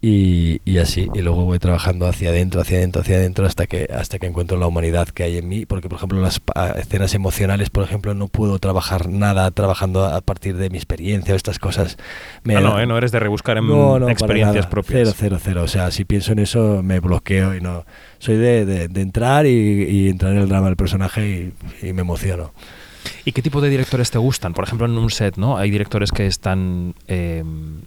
Y, 0.03 0.61
y 0.67 0.77
así, 0.79 1.09
y 1.15 1.23
luego 1.23 1.45
voy 1.47 1.59
trabajando 1.59 2.07
hacia 2.07 2.29
adentro, 2.29 2.61
hacia 2.61 2.77
adentro, 2.77 3.01
hacia 3.01 3.17
adentro, 3.17 3.47
hasta 3.47 3.67
que, 3.67 3.89
hasta 3.93 4.19
que 4.19 4.27
encuentro 4.27 4.59
la 4.59 4.67
humanidad 4.67 5.09
que 5.09 5.23
hay 5.23 5.39
en 5.39 5.49
mí, 5.49 5.65
porque 5.67 5.89
por 5.89 5.97
ejemplo 5.97 6.21
las 6.21 6.39
pa- 6.39 6.73
escenas 6.79 7.15
emocionales, 7.15 7.71
por 7.71 7.83
ejemplo, 7.83 8.13
no 8.15 8.29
puedo 8.29 8.59
trabajar 8.59 9.09
nada 9.09 9.51
trabajando 9.51 10.05
a 10.05 10.21
partir 10.21 10.59
de 10.59 10.69
mi 10.71 10.77
experiencia 10.77 11.33
o 11.33 11.37
estas 11.37 11.59
cosas. 11.59 11.97
Me 12.45 12.57
Ah, 12.57 12.61
no, 12.61 12.79
¿eh? 12.79 12.87
no 12.87 12.99
eres 12.99 13.11
de 13.11 13.19
rebuscar 13.21 13.57
en 13.57 13.67
no, 13.67 13.95
no, 13.99 14.01
para 14.01 14.13
experiencias 14.13 14.67
propias. 14.67 15.01
Cero, 15.01 15.13
cero, 15.19 15.39
cero. 15.43 15.63
O 15.65 15.69
sea, 15.69 15.91
si 15.91 16.05
pienso 16.05 16.33
en 16.33 16.41
eso 16.41 16.83
me 16.83 17.01
bloqueo 17.01 17.55
y 17.55 17.61
no. 17.63 17.85
Soy 18.19 18.37
de, 18.37 18.67
de- 18.67 18.89
de 18.89 19.01
entrar 19.01 19.47
y, 19.47 19.51
y 19.51 20.09
entrar 20.11 20.33
en 20.33 20.39
el 20.39 20.49
drama 20.49 20.67
del 20.67 20.77
personaje 20.77 21.53
y, 21.83 21.87
y 21.89 21.93
me 21.95 22.03
emociono. 22.03 22.53
¿Y 23.25 23.33
qué 23.33 23.43
tipo 23.43 23.61
de 23.61 23.69
directores 23.69 24.11
te 24.11 24.19
gustan? 24.19 24.53
Por 24.55 24.65
ejemplo, 24.65 24.87
en 24.87 24.97
un 24.99 25.11
set, 25.11 25.37
¿no? 25.37 25.57
Hay 25.59 25.71
directores 25.71 26.13
que 26.13 26.27
están. 26.27 26.95
eh, 27.09 27.43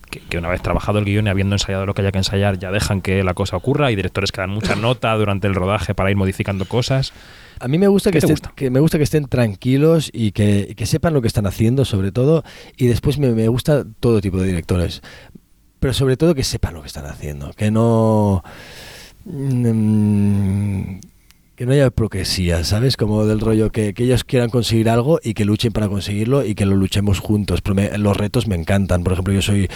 que, 0.09 0.19
que 0.21 0.37
una 0.37 0.49
vez 0.49 0.61
trabajado 0.61 0.99
el 0.99 1.05
guion 1.05 1.27
y 1.27 1.29
habiendo 1.29 1.55
ensayado 1.55 1.85
lo 1.85 1.93
que 1.93 2.01
haya 2.01 2.11
que 2.11 2.17
ensayar, 2.19 2.59
ya 2.59 2.71
dejan 2.71 3.01
que 3.01 3.23
la 3.23 3.33
cosa 3.33 3.57
ocurra. 3.57 3.87
Hay 3.87 3.95
directores 3.95 4.31
que 4.31 4.41
dan 4.41 4.49
mucha 4.49 4.75
nota 4.77 5.13
durante 5.15 5.47
el 5.47 5.55
rodaje 5.55 5.95
para 5.95 6.11
ir 6.11 6.17
modificando 6.17 6.65
cosas. 6.65 7.13
A 7.61 7.67
mí 7.67 7.77
me 7.77 7.87
gusta 7.87 8.09
¿Qué 8.09 8.13
que, 8.13 8.17
estén, 8.19 8.33
gusta? 8.35 8.53
que 8.55 8.69
me 8.69 8.79
gusta 8.79 8.97
que 8.97 9.03
estén 9.03 9.25
tranquilos 9.25 10.09
y 10.13 10.31
que, 10.31 10.73
sepan 10.85 11.13
lo 11.13 11.21
que 11.21 11.27
están 11.27 11.45
haciendo, 11.45 11.83
sobre 11.85 12.11
todo. 12.11 12.43
Y 12.77 12.87
después 12.87 13.17
me, 13.19 13.31
me 13.31 13.47
gusta 13.49 13.85
todo 13.99 14.21
tipo 14.21 14.39
de 14.39 14.47
directores. 14.47 15.01
Pero 15.79 15.93
sobre 15.93 16.17
todo 16.17 16.35
que 16.35 16.43
sepan 16.43 16.73
lo 16.73 16.81
que 16.81 16.87
están 16.87 17.05
haciendo. 17.05 17.51
Que 17.53 17.69
no. 17.71 18.43
mm, 19.25 20.99
que 21.59 21.65
no 21.65 21.73
haya 21.73 21.87
hipocresía, 21.87 22.63
¿sabes? 22.63 22.95
Como 22.95 23.25
del 23.25 23.41
rollo 23.41 23.69
que, 23.69 23.93
que 23.93 24.05
ellos 24.05 24.23
quieran 24.23 24.49
conseguir 24.49 24.89
algo 24.89 25.19
y 25.21 25.33
que 25.33 25.43
luchen 25.43 25.73
para 25.73 25.89
conseguirlo 25.89 26.45
y 26.45 26.55
que 26.55 26.65
lo 26.65 26.73
luchemos 26.77 27.19
juntos. 27.19 27.59
Pero 27.61 27.75
me- 27.75 27.97
los 27.97 28.15
retos 28.15 28.47
me 28.47 28.55
encantan. 28.55 29.03
Por 29.03 29.11
ejemplo, 29.11 29.33
yo 29.33 29.41
soy. 29.41 29.67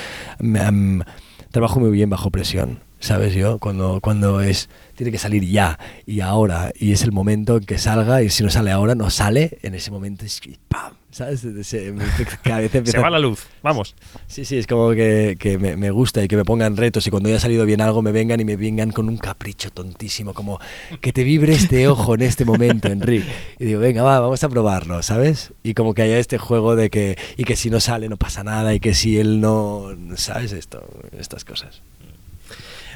trabajo 1.52 1.82
muy 1.82 1.92
bien 1.92 2.10
bajo 2.10 2.32
presión. 2.32 2.80
¿Sabes 3.00 3.34
yo? 3.34 3.60
Cuando, 3.60 4.00
cuando 4.02 4.40
es. 4.40 4.70
Tiene 4.96 5.12
que 5.12 5.18
salir 5.18 5.44
ya 5.44 5.78
y 6.06 6.22
ahora. 6.22 6.72
Y 6.80 6.94
es 6.94 7.04
el 7.04 7.12
momento 7.12 7.58
en 7.58 7.66
que 7.66 7.78
salga. 7.78 8.24
Y 8.24 8.30
si 8.30 8.44
no 8.44 8.50
sale 8.50 8.72
ahora, 8.72 8.96
no 8.96 9.10
sale. 9.10 9.58
En 9.62 9.76
ese 9.76 9.92
momento 9.92 10.24
es. 10.24 10.40
¡Pam! 10.70 10.94
¿Sabes? 11.14 11.42
Se, 11.62 11.92
me- 11.92 12.04
cada 12.44 12.60
vez 12.62 12.72
Se 12.72 12.80
empieza- 12.80 13.00
va 13.00 13.12
la 13.12 13.20
luz, 13.20 13.46
vamos. 13.62 13.94
Sí, 14.26 14.46
sí, 14.46 14.58
es 14.58 14.66
como 14.66 14.90
que, 14.92 15.36
que 15.40 15.60
me, 15.60 15.78
me 15.78 15.92
gusta 15.92 16.24
y 16.24 16.28
que 16.28 16.36
me 16.36 16.44
pongan 16.44 16.76
retos 16.76 17.06
y 17.06 17.12
cuando 17.12 17.30
haya 17.30 17.40
salido 17.40 17.66
bien 17.66 17.82
algo 17.82 18.02
me 18.02 18.12
vengan 18.12 18.40
y 18.40 18.46
me 18.46 18.56
vengan 18.56 18.92
con 18.92 19.08
un 19.08 19.18
capricho 19.18 19.70
tontísimo, 19.70 20.34
como 20.34 20.60
que 21.02 21.14
te 21.14 21.24
vibre 21.24 21.54
este 21.54 21.88
ojo 21.88 22.16
en 22.16 22.24
este 22.24 22.46
momento, 22.46 22.88
Enrique. 22.88 23.28
Y 23.60 23.66
digo, 23.66 23.80
venga, 23.80 24.02
va, 24.02 24.20
vamos 24.22 24.44
a 24.44 24.50
probarlo, 24.50 25.04
¿sabes? 25.04 25.54
Y 25.62 25.76
como 25.76 25.94
que 25.94 26.02
haya 26.02 26.18
este 26.18 26.40
juego 26.40 26.76
de 26.76 26.90
que, 26.90 27.16
y 27.38 27.44
que 27.44 27.56
si 27.56 27.70
no 27.70 27.80
sale 27.80 28.10
no 28.10 28.18
pasa 28.18 28.44
nada 28.44 28.74
y 28.74 28.80
que 28.80 28.96
si 28.96 29.20
él 29.20 29.40
no, 29.40 29.90
¿sabes? 30.16 30.52
Esto, 30.52 30.84
estas 31.16 31.46
cosas. 31.46 31.84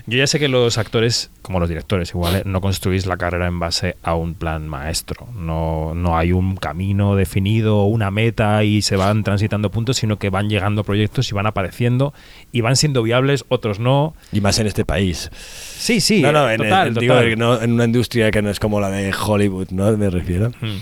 Yo 0.09 0.17
ya 0.17 0.25
sé 0.25 0.39
que 0.39 0.47
los 0.47 0.77
actores, 0.77 1.31
como 1.41 1.59
los 1.59 1.67
directores 1.67 2.11
igual, 2.11 2.35
¿eh? 2.37 2.41
no 2.45 2.61
construís 2.61 3.05
la 3.05 3.17
carrera 3.17 3.45
en 3.47 3.59
base 3.59 3.97
a 4.03 4.15
un 4.15 4.35
plan 4.35 4.65
maestro. 4.65 5.27
No, 5.35 5.93
no 5.95 6.17
hay 6.17 6.31
un 6.31 6.55
camino 6.55 7.17
definido, 7.17 7.83
una 7.83 8.09
meta 8.09 8.63
y 8.63 8.81
se 8.81 8.95
van 8.95 9.23
transitando 9.25 9.69
puntos, 9.69 9.97
sino 9.97 10.17
que 10.17 10.29
van 10.29 10.47
llegando 10.49 10.85
proyectos 10.85 11.29
y 11.29 11.33
van 11.35 11.45
apareciendo 11.45 12.13
y 12.53 12.61
van 12.61 12.77
siendo 12.77 13.03
viables, 13.03 13.43
otros 13.49 13.79
no. 13.79 14.15
Y 14.31 14.39
más 14.39 14.59
en 14.59 14.67
este 14.67 14.85
país. 14.85 15.29
Sí, 15.77 15.99
sí, 15.99 16.21
no, 16.21 16.31
no, 16.31 16.49
en, 16.49 16.57
total, 16.61 16.87
en- 16.87 16.93
digo, 16.93 17.15
no, 17.35 17.61
en 17.61 17.73
una 17.73 17.83
industria 17.83 18.31
que 18.31 18.41
no 18.41 18.49
es 18.49 18.61
como 18.61 18.79
la 18.79 18.89
de 18.89 19.13
Hollywood, 19.13 19.71
¿no? 19.71 19.95
Me 19.97 20.09
refiero. 20.09 20.51
Mm. 20.61 20.77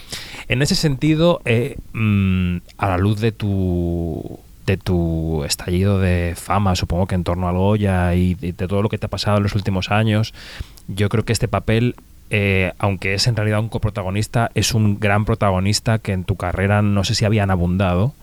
En 0.50 0.62
ese 0.62 0.76
sentido, 0.76 1.42
eh, 1.46 1.78
mm, 1.94 2.58
a 2.78 2.90
la 2.90 2.98
luz 3.00 3.20
de 3.22 3.32
tu 3.32 4.40
de 4.66 4.78
tu 4.78 5.44
estallido 5.44 6.00
de 6.00 6.34
fama, 6.36 6.76
supongo 6.76 7.08
que 7.08 7.16
en 7.16 7.24
torno 7.24 7.48
al 7.48 7.58
Goya 7.58 8.16
y 8.16 8.36
de, 8.36 8.54
de 8.54 8.68
todo 8.68 8.82
lo 8.82 8.90
que 8.90 8.98
te 8.98 9.06
ha 9.06 9.10
pasado 9.10 9.38
en 9.38 9.44
los 9.44 9.56
últimos 9.56 9.92
años, 9.92 10.34
yo 10.88 11.10
creo 11.10 11.26
que 11.26 11.34
este 11.34 11.48
papel, 11.48 11.96
eh, 12.30 12.74
aunque 12.80 13.14
es 13.14 13.28
en 13.28 13.36
realidad 13.36 13.60
un 13.60 13.70
coprotagonista, 13.70 14.52
es 14.56 14.74
un 14.74 15.00
gran 15.00 15.26
protagonista 15.26 16.00
que 16.00 16.14
en 16.14 16.24
tu 16.24 16.36
carrera 16.36 16.82
no 16.82 17.04
sé 17.04 17.16
si 17.16 17.26
habían 17.26 17.52
abundado. 17.52 18.14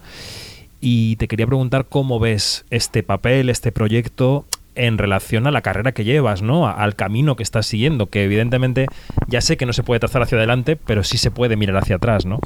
Y 0.80 1.14
te 1.16 1.28
quería 1.28 1.46
preguntar 1.46 1.86
cómo 1.88 2.18
ves 2.18 2.64
este 2.70 3.04
papel, 3.04 3.50
este 3.50 3.70
proyecto 3.70 4.44
en 4.74 4.98
relación 4.98 5.46
a 5.46 5.50
la 5.50 5.60
carrera 5.60 5.92
que 5.92 6.02
llevas, 6.02 6.42
¿no? 6.42 6.66
Al 6.66 6.96
camino 6.96 7.36
que 7.36 7.42
estás 7.42 7.66
siguiendo, 7.66 8.06
que 8.06 8.24
evidentemente 8.24 8.86
ya 9.28 9.40
sé 9.40 9.56
que 9.56 9.66
no 9.66 9.72
se 9.72 9.82
puede 9.82 10.00
trazar 10.00 10.22
hacia 10.22 10.38
adelante, 10.38 10.76
pero 10.76 11.04
sí 11.04 11.18
se 11.18 11.30
puede 11.30 11.56
mirar 11.56 11.76
hacia 11.76 11.96
atrás, 11.96 12.26
¿no? 12.26 12.40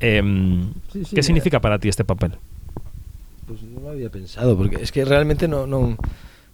Em, 0.00 0.72
Sí, 0.92 1.04
sí, 1.04 1.14
¿Qué 1.14 1.20
eh. 1.20 1.24
significa 1.24 1.60
para 1.60 1.78
ti 1.78 1.88
este 1.88 2.04
papel? 2.04 2.32
Pues 3.52 3.64
no 3.64 3.80
lo 3.80 3.90
había 3.90 4.08
pensado, 4.08 4.56
porque 4.56 4.76
es 4.76 4.90
que 4.90 5.04
realmente 5.04 5.46
no, 5.46 5.66
no, 5.66 5.98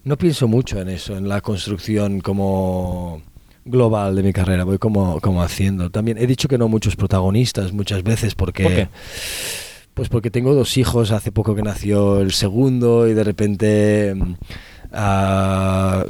no 0.03 0.17
pienso 0.17 0.49
mucho 0.49 0.81
en 0.81 0.89
eso, 0.89 1.15
en 1.15 1.29
la 1.29 1.39
construcción 1.39 2.19
como 2.19 3.21
global 3.63 4.17
de 4.17 4.23
mi 4.23 4.33
carrera, 4.33 4.65
voy 4.65 4.79
como, 4.79 5.21
como 5.21 5.41
haciendo. 5.41 5.89
También 5.89 6.17
he 6.17 6.27
dicho 6.27 6.49
que 6.49 6.57
no 6.57 6.67
muchos 6.67 6.97
protagonistas 6.97 7.71
muchas 7.71 8.03
veces 8.03 8.35
porque... 8.35 8.63
¿Por 8.63 8.73
qué? 8.73 8.89
Pues 9.93 10.09
porque 10.09 10.29
tengo 10.29 10.53
dos 10.53 10.75
hijos, 10.75 11.11
hace 11.11 11.31
poco 11.31 11.55
que 11.55 11.61
nació 11.61 12.19
el 12.19 12.33
segundo 12.33 13.07
y 13.07 13.13
de 13.13 13.23
repente 13.23 14.13
mm, 14.13 14.33
había 14.91 16.03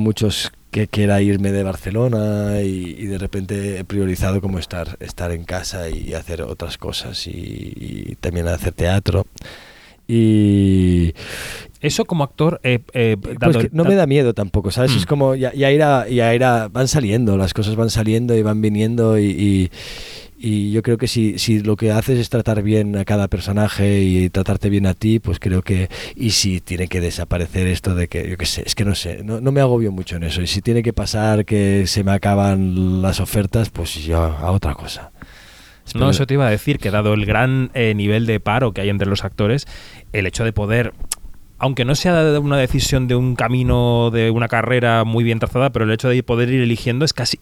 muchos 0.00 0.50
que, 0.72 0.88
que 0.88 1.04
era 1.04 1.22
irme 1.22 1.52
de 1.52 1.62
Barcelona 1.62 2.60
y, 2.60 2.96
y 2.98 3.06
de 3.06 3.18
repente 3.18 3.78
he 3.78 3.84
priorizado 3.84 4.40
como 4.40 4.58
estar, 4.58 4.96
estar 4.98 5.30
en 5.30 5.44
casa 5.44 5.88
y 5.90 6.12
hacer 6.14 6.42
otras 6.42 6.76
cosas 6.76 7.28
y, 7.28 7.72
y 7.76 8.16
también 8.16 8.48
hacer 8.48 8.72
teatro. 8.72 9.26
Y, 10.08 11.12
Eso 11.80 12.04
como 12.04 12.24
actor, 12.24 12.60
eh, 12.62 12.80
eh, 12.94 13.16
pues 13.20 13.56
que 13.56 13.70
no 13.72 13.84
me 13.84 13.94
da 13.94 14.06
miedo 14.06 14.34
tampoco, 14.34 14.70
¿sabes? 14.70 14.92
Mm. 14.94 14.98
Es 14.98 15.06
como 15.06 15.34
ya, 15.34 15.52
ya 15.52 15.70
irá, 15.70 16.08
ya 16.08 16.34
irá, 16.34 16.68
van 16.68 16.88
saliendo, 16.88 17.36
las 17.36 17.52
cosas 17.54 17.76
van 17.76 17.90
saliendo 17.90 18.34
y 18.36 18.42
van 18.42 18.60
viniendo 18.60 19.18
y, 19.18 19.26
y- 19.26 19.70
y 20.38 20.70
yo 20.70 20.82
creo 20.82 20.98
que 20.98 21.08
si, 21.08 21.38
si 21.38 21.60
lo 21.60 21.76
que 21.76 21.90
haces 21.92 22.18
es 22.18 22.28
tratar 22.28 22.62
bien 22.62 22.94
a 22.98 23.06
cada 23.06 23.26
personaje 23.26 24.02
y 24.02 24.28
tratarte 24.28 24.68
bien 24.68 24.84
a 24.86 24.92
ti, 24.92 25.18
pues 25.18 25.38
creo 25.38 25.62
que, 25.62 25.88
y 26.14 26.30
si 26.32 26.60
tiene 26.60 26.88
que 26.88 27.00
desaparecer 27.00 27.66
esto 27.66 27.94
de 27.94 28.06
que, 28.08 28.28
yo 28.28 28.36
qué 28.36 28.44
sé, 28.44 28.62
es 28.66 28.74
que 28.74 28.84
no 28.84 28.94
sé, 28.94 29.22
no, 29.24 29.40
no 29.40 29.50
me 29.50 29.62
agobio 29.62 29.92
mucho 29.92 30.16
en 30.16 30.24
eso, 30.24 30.42
y 30.42 30.46
si 30.46 30.60
tiene 30.60 30.82
que 30.82 30.92
pasar 30.92 31.46
que 31.46 31.86
se 31.86 32.04
me 32.04 32.12
acaban 32.12 33.00
las 33.00 33.18
ofertas, 33.20 33.70
pues 33.70 33.94
yo 33.94 34.18
a 34.22 34.50
otra 34.50 34.74
cosa. 34.74 35.10
No, 35.94 36.10
eso 36.10 36.26
te 36.26 36.34
iba 36.34 36.46
a 36.46 36.50
decir, 36.50 36.78
que 36.78 36.90
dado 36.90 37.14
el 37.14 37.24
gran 37.26 37.70
eh, 37.74 37.94
nivel 37.94 38.26
de 38.26 38.40
paro 38.40 38.72
que 38.72 38.80
hay 38.80 38.88
entre 38.88 39.08
los 39.08 39.24
actores, 39.24 39.66
el 40.12 40.26
hecho 40.26 40.44
de 40.44 40.52
poder, 40.52 40.92
aunque 41.58 41.84
no 41.84 41.94
sea 41.94 42.38
una 42.40 42.56
decisión 42.58 43.06
de 43.08 43.14
un 43.14 43.36
camino, 43.36 44.10
de 44.10 44.30
una 44.30 44.48
carrera 44.48 45.04
muy 45.04 45.24
bien 45.24 45.38
trazada, 45.38 45.70
pero 45.70 45.84
el 45.84 45.92
hecho 45.92 46.08
de 46.08 46.22
poder 46.22 46.50
ir 46.50 46.60
eligiendo 46.60 47.04
es 47.04 47.12
casi, 47.12 47.38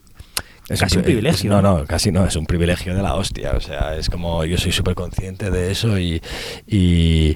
Es 0.69 0.79
casi 0.79 0.97
un, 0.97 1.03
pri- 1.03 1.13
privilegio. 1.13 1.49
No, 1.49 1.61
no, 1.61 1.85
casi 1.85 2.11
no, 2.11 2.25
es 2.25 2.35
un 2.35 2.45
privilegio 2.45 2.95
de 2.95 3.01
la 3.01 3.15
hostia. 3.15 3.51
O 3.57 3.61
sea, 3.61 3.95
es 3.97 4.09
como 4.09 4.45
yo 4.45 4.57
soy 4.57 4.71
súper 4.71 4.95
consciente 4.95 5.49
de 5.51 5.71
eso 5.71 5.97
y, 5.99 6.21
y, 6.67 7.35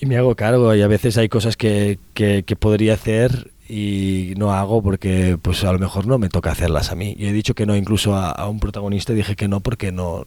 y 0.00 0.06
me 0.06 0.16
hago 0.16 0.34
cargo. 0.34 0.74
Y 0.74 0.82
a 0.82 0.88
veces 0.88 1.16
hay 1.18 1.28
cosas 1.28 1.56
que, 1.56 1.98
que, 2.14 2.42
que 2.44 2.56
podría 2.56 2.94
hacer 2.94 3.52
y 3.68 4.34
no 4.36 4.52
hago 4.52 4.82
porque 4.82 5.38
pues 5.40 5.64
a 5.64 5.72
lo 5.72 5.78
mejor 5.78 6.06
no 6.06 6.18
me 6.18 6.28
toca 6.28 6.52
hacerlas 6.52 6.90
a 6.90 6.94
mí. 6.94 7.14
Y 7.18 7.26
he 7.26 7.32
dicho 7.32 7.54
que 7.54 7.66
no 7.66 7.76
incluso 7.76 8.14
a, 8.14 8.48
un 8.48 8.60
protagonista 8.60 9.12
dije 9.12 9.36
que 9.36 9.48
no 9.48 9.60
porque 9.60 9.92
no, 9.92 10.26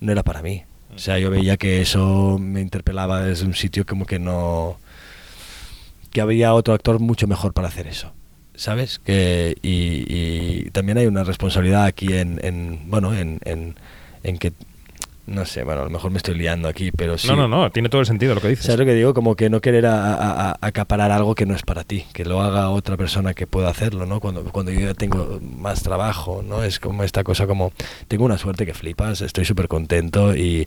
no 0.00 0.12
era 0.12 0.22
para 0.22 0.42
mí. 0.42 0.64
O 0.94 0.98
sea, 0.98 1.18
yo 1.18 1.30
veía 1.30 1.56
que 1.56 1.80
eso 1.80 2.38
me 2.38 2.60
interpelaba 2.60 3.22
desde 3.22 3.46
un 3.46 3.54
sitio 3.54 3.86
como 3.86 4.04
que 4.04 4.18
no... 4.18 4.76
que 6.10 6.20
había 6.20 6.54
otro 6.54 6.74
actor 6.74 7.00
mucho 7.00 7.26
mejor 7.26 7.52
para 7.52 7.68
hacer 7.68 7.86
eso. 7.86 8.12
¿Sabes? 8.54 8.98
Que, 8.98 9.56
y, 9.62 10.04
y 10.08 10.70
también 10.70 10.98
hay 10.98 11.06
una 11.06 11.24
responsabilidad 11.24 11.84
aquí 11.84 12.12
en, 12.12 12.38
en 12.44 12.90
bueno, 12.90 13.14
en, 13.14 13.40
en, 13.44 13.76
en 14.22 14.38
que, 14.38 14.52
no 15.26 15.44
sé, 15.46 15.62
bueno, 15.62 15.82
a 15.82 15.84
lo 15.84 15.90
mejor 15.90 16.10
me 16.10 16.16
estoy 16.16 16.34
liando 16.34 16.68
aquí, 16.68 16.90
pero 16.90 17.16
sí. 17.16 17.28
No, 17.28 17.36
no, 17.36 17.46
no, 17.48 17.70
tiene 17.70 17.88
todo 17.88 18.00
el 18.00 18.06
sentido 18.06 18.34
lo 18.34 18.40
que 18.40 18.48
dices. 18.48 18.64
¿Sabes 18.66 18.80
lo 18.80 18.84
que 18.86 18.94
digo? 18.94 19.14
Como 19.14 19.36
que 19.36 19.48
no 19.50 19.60
querer 19.60 19.86
a- 19.86 20.14
a- 20.14 20.50
a- 20.50 20.58
acaparar 20.60 21.12
algo 21.12 21.34
que 21.34 21.46
no 21.46 21.54
es 21.54 21.62
para 21.62 21.84
ti, 21.84 22.04
que 22.12 22.24
lo 22.24 22.42
haga 22.42 22.70
otra 22.70 22.96
persona 22.96 23.32
que 23.32 23.46
pueda 23.46 23.68
hacerlo, 23.70 24.04
¿no? 24.04 24.18
Cuando, 24.20 24.42
cuando 24.44 24.72
yo 24.72 24.80
ya 24.80 24.94
tengo 24.94 25.38
más 25.58 25.82
trabajo, 25.82 26.42
¿no? 26.46 26.64
Es 26.64 26.80
como 26.80 27.04
esta 27.04 27.22
cosa 27.24 27.46
como, 27.46 27.72
tengo 28.08 28.24
una 28.24 28.36
suerte 28.38 28.66
que 28.66 28.74
flipas, 28.74 29.20
estoy 29.20 29.44
súper 29.44 29.68
contento 29.68 30.34
y, 30.34 30.66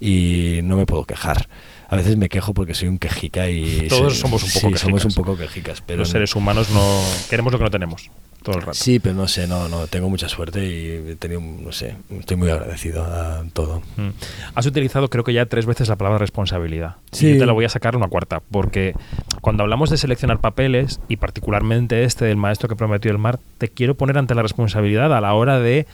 y 0.00 0.60
no 0.64 0.76
me 0.76 0.86
puedo 0.86 1.04
quejar. 1.04 1.48
A 1.88 1.96
veces 1.96 2.16
me 2.16 2.28
quejo 2.28 2.54
porque 2.54 2.74
soy 2.74 2.88
un 2.88 2.98
quejica 2.98 3.48
y... 3.48 3.86
Todos 3.88 4.18
somos 4.18 4.42
un 4.42 4.50
poco 4.50 4.76
sí, 4.76 4.78
somos 4.78 5.04
un 5.04 5.10
quejicas. 5.10 5.14
poco 5.14 5.36
quejicas, 5.36 5.82
pero... 5.84 5.98
los 6.00 6.08
seres 6.08 6.34
humanos 6.34 6.70
no 6.70 7.00
queremos 7.30 7.52
lo 7.52 7.58
que 7.58 7.64
no 7.64 7.70
tenemos 7.70 8.10
todo 8.42 8.56
el 8.56 8.60
rato. 8.62 8.74
Sí, 8.74 9.00
pero 9.00 9.14
no 9.14 9.26
sé, 9.26 9.46
no, 9.48 9.68
no, 9.68 9.86
tengo 9.86 10.10
mucha 10.10 10.28
suerte 10.28 10.64
y 10.66 11.10
he 11.10 11.16
tenido, 11.16 11.40
no 11.40 11.72
sé, 11.72 11.96
estoy 12.20 12.36
muy 12.36 12.50
agradecido 12.50 13.02
a 13.02 13.42
todo. 13.54 13.80
Mm. 13.96 14.10
Has 14.54 14.66
utilizado 14.66 15.08
creo 15.08 15.24
que 15.24 15.32
ya 15.32 15.46
tres 15.46 15.64
veces 15.66 15.88
la 15.88 15.96
palabra 15.96 16.18
responsabilidad. 16.18 16.96
Y 17.12 17.16
Sí. 17.16 17.32
yo 17.32 17.38
te 17.38 17.46
la 17.46 17.52
voy 17.52 17.64
a 17.64 17.70
sacar 17.70 17.96
una 17.96 18.08
cuarta, 18.08 18.42
porque 18.50 18.94
cuando 19.40 19.62
hablamos 19.62 19.88
de 19.90 19.96
seleccionar 19.96 20.40
papeles, 20.40 21.00
y 21.08 21.16
particularmente 21.16 22.04
este 22.04 22.26
del 22.26 22.36
maestro 22.36 22.68
que 22.68 22.76
prometió 22.76 23.10
el 23.10 23.18
mar, 23.18 23.40
te 23.58 23.68
quiero 23.68 23.94
poner 23.94 24.18
ante 24.18 24.34
la 24.34 24.42
responsabilidad 24.42 25.14
a 25.16 25.20
la 25.22 25.32
hora 25.32 25.58
de 25.58 25.86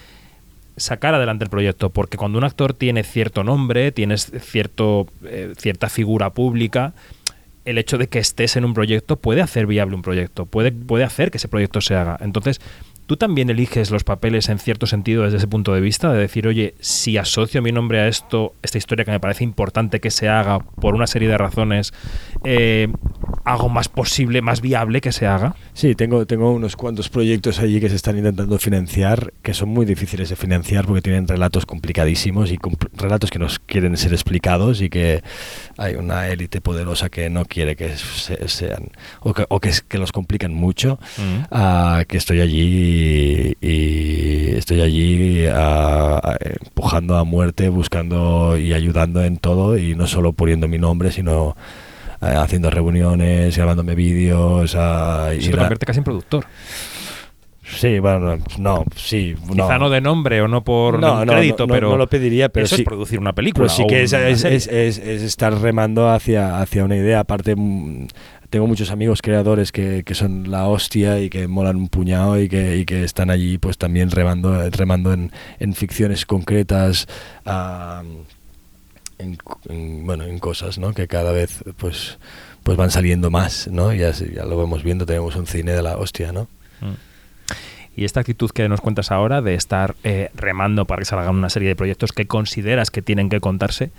sacar 0.81 1.15
adelante 1.15 1.45
el 1.45 1.51
proyecto, 1.51 1.91
porque 1.91 2.17
cuando 2.17 2.39
un 2.39 2.45
actor 2.45 2.73
tiene 2.75 3.05
cierto 3.05 3.45
nombre, 3.45 3.93
tienes 3.93 4.33
cierto, 4.41 5.07
eh, 5.25 5.53
cierta 5.57 5.89
figura 5.89 6.31
pública, 6.31 6.95
el 7.65 7.79
hecho 7.79 7.99
de 7.99 8.09
que 8.09 8.19
estés 8.19 8.57
en 8.57 8.65
un 8.65 8.75
proyecto 8.75 9.17
puede 9.17 9.43
hacer 9.43 9.67
viable 9.67 9.95
un 9.95 10.03
proyecto, 10.03 10.47
puede, 10.47 10.73
puede 10.73 11.05
hacer 11.05 11.31
que 11.31 11.37
ese 11.37 11.49
proyecto 11.49 11.81
se 11.81 11.95
haga. 11.95 12.19
Entonces, 12.21 12.61
tú 13.11 13.17
también 13.17 13.51
eliges 13.51 13.91
los 13.91 14.05
papeles 14.05 14.49
en 14.51 14.61
cierto 14.61 14.87
sentido 14.87 15.25
desde 15.25 15.39
ese 15.39 15.49
punto 15.49 15.75
de 15.75 15.81
vista, 15.81 16.13
de 16.13 16.21
decir, 16.21 16.47
oye, 16.47 16.75
si 16.79 17.17
asocio 17.19 17.61
mi 17.61 17.73
nombre 17.73 17.99
a 17.99 18.07
esto, 18.07 18.55
esta 18.63 18.79
historia 18.79 19.05
que 19.05 19.11
me 19.11 19.19
parece 19.19 19.43
importante 19.43 19.99
que 19.99 20.13
se 20.13 20.29
haga 20.29 20.61
por 20.61 20.95
una 20.95 21.09
serie 21.09 21.29
de 21.29 21.37
razones, 21.37 21.93
eh, 22.45 22.87
hago 23.45 23.69
más 23.69 23.89
posible, 23.89 24.43
más 24.43 24.61
viable 24.61 25.01
que 25.01 25.11
se 25.11 25.27
haga. 25.27 25.57
Sí, 25.75 25.97
tengo, 25.97 26.25
tengo 26.25 26.53
unos 26.53 26.77
cuantos 26.77 27.09
proyectos 27.09 27.59
allí 27.59 27.81
que 27.81 27.89
se 27.89 27.97
están 27.97 28.17
intentando 28.17 28.57
financiar, 28.61 29.33
que 29.43 29.55
son 29.55 29.71
muy 29.71 29.87
difíciles 29.87 30.29
de 30.29 30.37
financiar 30.37 30.87
porque 30.87 31.03
tienen 31.03 31.27
relatos 31.27 31.67
complicadísimos 31.67 32.53
y 32.53 32.59
compl- 32.59 32.91
relatos 32.97 33.33
que 33.33 33.41
nos 33.41 33.59
quieren 33.59 33.97
ser 33.97 34.13
explicados 34.13 34.81
y 34.83 34.89
que 34.89 35.25
hay 35.79 35.97
una 35.97 36.29
élite 36.29 36.61
poderosa 36.61 37.09
que 37.09 37.29
no 37.29 37.45
quiere 37.45 37.75
que 37.75 37.97
se- 37.97 38.47
sean, 38.47 38.91
o 39.21 39.35
que, 39.35 39.47
o 39.49 39.59
que, 39.59 39.71
es- 39.71 39.81
que 39.81 39.99
los 39.99 40.13
complican 40.13 40.55
mucho, 40.55 41.01
Mm. 41.19 41.47
ah, 41.51 42.05
que 42.07 42.17
estoy 42.17 42.41
allí 42.41 43.00
y, 43.01 43.57
y 43.61 44.49
estoy 44.57 44.81
allí 44.83 45.45
ah, 45.53 46.37
empujando 46.65 47.17
a 47.17 47.25
muerte, 47.25 47.69
buscando 47.69 48.57
y 48.59 48.73
ayudando 48.73 49.23
en 49.25 49.39
todo 49.39 49.77
y 49.79 49.95
no 49.95 50.07
solo 50.07 50.33
poniendo 50.33 50.69
mi 50.69 50.79
nombre, 50.79 51.11
sino 51.13 51.57
eh, 52.23 52.35
haciendo 52.37 52.71
reuniones, 52.71 53.57
grabándome 53.57 53.95
vídeos. 53.95 54.75
Eso 54.75 55.33
ir 55.33 55.51
te 55.51 55.57
a- 55.57 55.59
convierte 55.61 55.87
casi 55.87 55.99
en 55.99 56.05
productor. 56.05 56.45
Sí, 57.63 58.01
bueno, 58.01 58.37
no, 58.59 58.85
sí. 58.97 59.37
Quizá 59.53 59.79
no 59.79 59.91
de 59.91 60.01
nombre 60.01 60.43
o 60.43 60.49
no 60.49 60.65
por 60.65 60.99
No, 60.99 61.25
no, 61.25 61.33
crédito, 61.33 61.69
pero 61.69 61.91
no 61.91 61.97
lo 61.97 62.09
pediría, 62.09 62.49
pero 62.49 62.67
eso 62.67 62.75
sí- 62.75 62.83
es 62.83 62.87
producir 62.87 63.21
una 63.21 63.33
película. 63.33 63.67
Pero 63.67 63.77
sí 63.77 63.87
que 63.87 64.03
es, 64.03 64.13
una 64.13 64.29
es- 64.29 64.41
serie. 64.41 64.57
es- 64.57 64.67
es- 64.67 64.99
es 64.99 65.23
estar 65.23 65.55
remando 65.61 66.11
hacia, 66.11 66.61
hacia 66.61 66.85
una 66.85 66.97
idea. 66.97 67.21
Aparte, 67.21 67.55
mm, 67.57 68.09
tengo 68.51 68.67
muchos 68.67 68.91
amigos 68.91 69.23
creadores 69.23 69.71
que, 69.71 70.03
que 70.05 70.15
son 70.15 70.51
la 70.51 70.67
hostia 70.67 71.21
y 71.21 71.31
que 71.31 71.47
molan 71.47 71.77
un 71.77 71.89
puñado 71.89 72.41
y 72.41 72.49
que, 72.49 72.85
que 72.85 73.05
están 73.05 73.31
allí 73.31 73.59
pues 73.59 73.79
también 73.79 74.11
remando, 74.11 74.69
remando 74.71 75.13
en, 75.13 75.33
en 75.61 75.75
ficciones 75.75 76.27
concretas. 76.27 77.07
en, 79.19 79.39
en, 79.69 80.05
bueno, 80.05 80.25
en 80.25 80.39
cosas 80.41 80.79
¿no? 80.79 80.93
que 80.93 81.07
cada 81.07 81.31
vez 81.31 81.63
pues, 81.77 82.19
pues 82.65 82.77
van 82.77 82.91
saliendo 82.91 83.31
más. 83.31 83.69
¿no? 83.69 83.95
Ya, 83.95 84.11
ya 84.11 84.45
lo 84.45 84.57
vamos 84.57 84.83
viendo, 84.83 85.07
tenemos 85.07 85.37
un 85.37 85.47
cine 85.47 85.71
de 85.71 85.83
la 85.83 85.97
hostia. 85.97 86.33
¿no? 86.33 86.49
Mm. 86.81 86.95
Y 87.97 88.05
esta 88.05 88.19
actitud 88.19 88.51
que 88.51 88.69
nos 88.69 88.81
cuentas 88.81 89.13
ahora 89.13 89.43
de 89.43 89.55
estar 89.55 89.95
eh, 90.03 90.31
remando 90.35 90.87
para 90.87 91.01
que 91.01 91.05
salgan 91.05 91.37
una 91.37 91.51
serie 91.51 91.69
de 91.69 91.77
proyectos 91.77 92.11
que 92.11 92.27
consideras 92.27 92.91
que 92.91 93.01
tienen 93.01 93.29
que 93.29 93.39
contarse, 93.39 93.93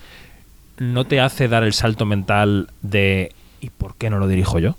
¿no 0.78 1.06
te 1.06 1.22
hace 1.22 1.48
dar 1.48 1.64
el 1.64 1.74
salto 1.74 2.06
mental 2.06 2.70
de 2.82 3.32
¿y 3.62 3.70
por 3.70 3.96
qué 3.96 4.10
no 4.10 4.20
lo 4.20 4.28
dirijo 4.28 4.60
yo? 4.60 4.76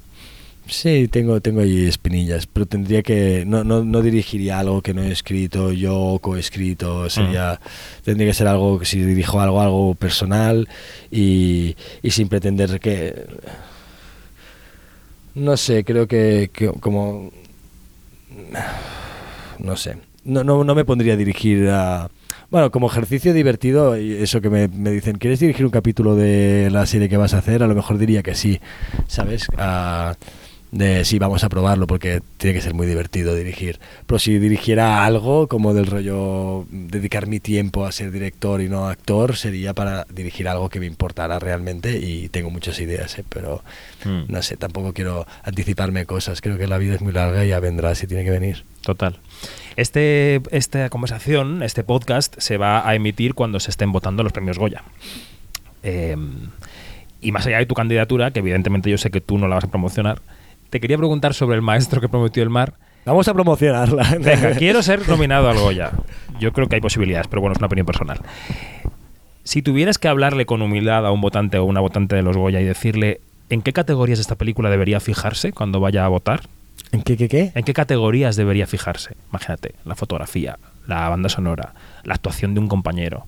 Sí, 0.67 1.09
tengo, 1.09 1.41
tengo 1.41 1.61
ahí 1.61 1.87
espinillas, 1.87 2.47
pero 2.47 2.67
tendría 2.67 3.03
que. 3.03 3.45
No, 3.47 3.65
no, 3.65 3.85
no 3.85 4.01
dirigiría 4.01 4.61
algo 4.61 4.81
que 4.81 4.95
no 4.95 5.03
he 5.03 5.11
escrito 5.11 5.73
yo 5.73 5.99
o 5.99 6.19
coescrito. 6.21 7.11
Sería. 7.11 7.61
Tendría 8.05 8.29
que 8.29 8.35
ser 8.35 8.47
algo 8.47 8.79
que 8.79 8.87
si 8.87 9.01
dirijo 9.03 9.41
algo, 9.41 9.61
algo 9.61 9.95
personal 9.95 10.69
y, 11.11 11.77
y 12.03 12.11
sin 12.13 12.29
pretender 12.29 12.79
que. 12.79 13.27
No 15.35 15.57
sé, 15.57 15.85
creo 15.85 16.07
que, 16.07 16.51
que 16.53 16.69
como. 16.69 17.33
No 19.59 19.77
sé. 19.77 19.97
No, 20.25 20.45
no, 20.45 20.63
no 20.63 20.75
me 20.75 20.85
pondría 20.85 21.15
a 21.15 21.17
dirigir 21.17 21.69
a. 21.71 22.09
Bueno, 22.53 22.71
como 22.71 22.87
ejercicio 22.89 23.33
divertido, 23.33 23.95
eso 23.95 24.43
que 24.43 24.51
me, 24.51 24.69
me 24.69 24.91
dicen, 24.91 25.17
¿quieres 25.17 25.41
dirigir 25.41 25.65
un 25.65 25.71
capítulo 25.71 26.17
de 26.17 26.69
la 26.71 26.85
serie 26.85 27.09
que 27.09 27.17
vas 27.17 27.33
a 27.33 27.39
hacer? 27.39 27.63
A 27.63 27.67
lo 27.67 27.75
mejor 27.75 27.97
diría 27.97 28.23
que 28.23 28.35
sí, 28.35 28.61
¿sabes? 29.09 29.47
Ah, 29.57 30.17
de 30.71 31.07
sí, 31.07 31.19
vamos 31.19 31.45
a 31.45 31.49
probarlo 31.49 31.87
porque 31.87 32.21
tiene 32.37 32.53
que 32.53 32.61
ser 32.61 32.75
muy 32.75 32.87
divertido 32.87 33.35
dirigir. 33.35 33.79
Pero 34.07 34.19
si 34.19 34.39
dirigiera 34.39 35.07
algo 35.07 35.49
como 35.49 35.73
del 35.73 35.87
rollo 35.87 36.67
dedicar 36.71 37.27
mi 37.27 37.41
tiempo 37.41 37.87
a 37.87 37.93
ser 37.93 38.11
director 38.11 38.61
y 38.61 38.69
no 38.69 38.87
actor, 38.87 39.35
sería 39.35 39.73
para 39.73 40.07
dirigir 40.15 40.47
algo 40.47 40.69
que 40.69 40.79
me 40.79 40.85
importara 40.87 41.39
realmente 41.39 41.99
y 42.01 42.29
tengo 42.29 42.51
muchas 42.51 42.79
ideas, 42.81 43.19
¿eh? 43.19 43.25
pero 43.31 43.63
Mm. 44.05 44.25
no 44.33 44.43
sé, 44.43 44.57
tampoco 44.57 44.93
quiero 44.93 45.27
anticiparme 45.45 46.05
cosas. 46.05 46.41
Creo 46.43 46.59
que 46.59 46.67
la 46.67 46.77
vida 46.77 46.97
es 46.97 47.01
muy 47.01 47.13
larga 47.13 47.47
y 47.47 47.49
ya 47.49 47.61
vendrá 47.61 47.95
si 47.95 48.07
tiene 48.07 48.25
que 48.25 48.31
venir. 48.31 48.65
Total. 48.83 49.17
Este, 49.77 50.41
esta 50.51 50.89
conversación, 50.91 51.63
este 51.63 51.85
podcast, 51.85 52.35
se 52.39 52.57
va 52.57 52.87
a 52.87 52.95
emitir 52.95 53.35
cuando 53.35 53.61
se 53.61 53.71
estén 53.71 53.93
votando 53.93 54.23
los 54.23 54.33
premios 54.33 54.59
Goya. 54.59 54.83
Eh, 55.83 56.17
y 57.21 57.33
más 57.33 57.47
allá 57.47 57.59
de 57.59 57.67
tu 57.67 57.75
candidatura, 57.75 58.31
que 58.31 58.41
evidentemente 58.41 58.91
yo 58.91 58.99
sé 58.99 59.11
que 59.11 59.21
tú 59.21 59.39
no 59.39 59.49
la 59.49 59.57
vas 59.57 59.65
a 59.65 59.69
promocionar, 59.69 60.21
te 60.71 60.81
quería 60.81 60.99
preguntar 60.99 61.35
sobre 61.35 61.57
el 61.57 61.63
maestro 61.63 62.01
que 62.01 62.09
prometió 62.09 62.43
el 62.43 62.51
mar, 62.51 62.75
Vamos 63.05 63.27
a 63.27 63.35
promocionarla. 63.35 64.17
Venga, 64.21 64.55
quiero 64.59 64.83
ser 64.83 65.09
nominado 65.09 65.49
al 65.49 65.59
Goya. 65.59 65.91
Yo 66.39 66.53
creo 66.53 66.69
que 66.69 66.77
hay 66.77 66.81
posibilidades, 66.81 67.27
pero 67.27 67.41
bueno, 67.41 67.53
es 67.53 67.59
una 67.59 67.67
opinión 67.67 67.87
personal. 67.87 68.21
Si 69.43 69.61
tuvieras 69.61 69.99
que 69.99 70.07
hablarle 70.07 70.47
con 70.47 70.63
humildad 70.63 71.05
a 71.05 71.11
un 71.11 71.21
votante 71.21 71.59
o 71.59 71.65
una 71.65 71.81
votante 71.81 72.15
de 72.15 72.23
los 72.23 72.37
Goya 72.37 72.61
y 72.61 72.65
decirle 72.65 73.21
en 73.51 73.63
qué 73.63 73.73
categorías 73.73 74.21
esta 74.21 74.37
película 74.37 74.71
debería 74.71 75.01
fijarse 75.01 75.53
cuando 75.53 75.81
vaya 75.81 76.05
a 76.05 76.09
votar, 76.09 76.43
¿En 76.93 77.03
qué, 77.03 77.17
qué, 77.17 77.29
qué? 77.29 77.53
¿en 77.55 77.65
qué 77.65 77.73
categorías 77.73 78.37
debería 78.37 78.67
fijarse? 78.67 79.17
Imagínate, 79.31 79.75
la 79.85 79.95
fotografía, 79.95 80.59
la 80.87 81.09
banda 81.09 81.29
sonora, 81.29 81.75
la 82.05 82.15
actuación 82.15 82.55
de 82.55 82.61
un 82.61 82.69
compañero. 82.69 83.27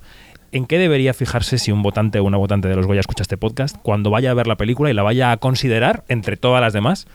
¿En 0.52 0.66
qué 0.66 0.78
debería 0.78 1.14
fijarse 1.14 1.58
si 1.58 1.72
un 1.72 1.82
votante 1.82 2.18
o 2.20 2.24
una 2.24 2.36
votante 2.36 2.68
de 2.68 2.76
los 2.76 2.86
Goya 2.86 3.00
escucha 3.00 3.22
este 3.22 3.36
podcast 3.36 3.76
cuando 3.82 4.10
vaya 4.10 4.30
a 4.30 4.34
ver 4.34 4.46
la 4.46 4.56
película 4.56 4.90
y 4.90 4.94
la 4.94 5.02
vaya 5.02 5.32
a 5.32 5.36
considerar 5.38 6.04
entre 6.08 6.36
todas 6.36 6.60
las 6.60 6.72
demás 6.72 7.06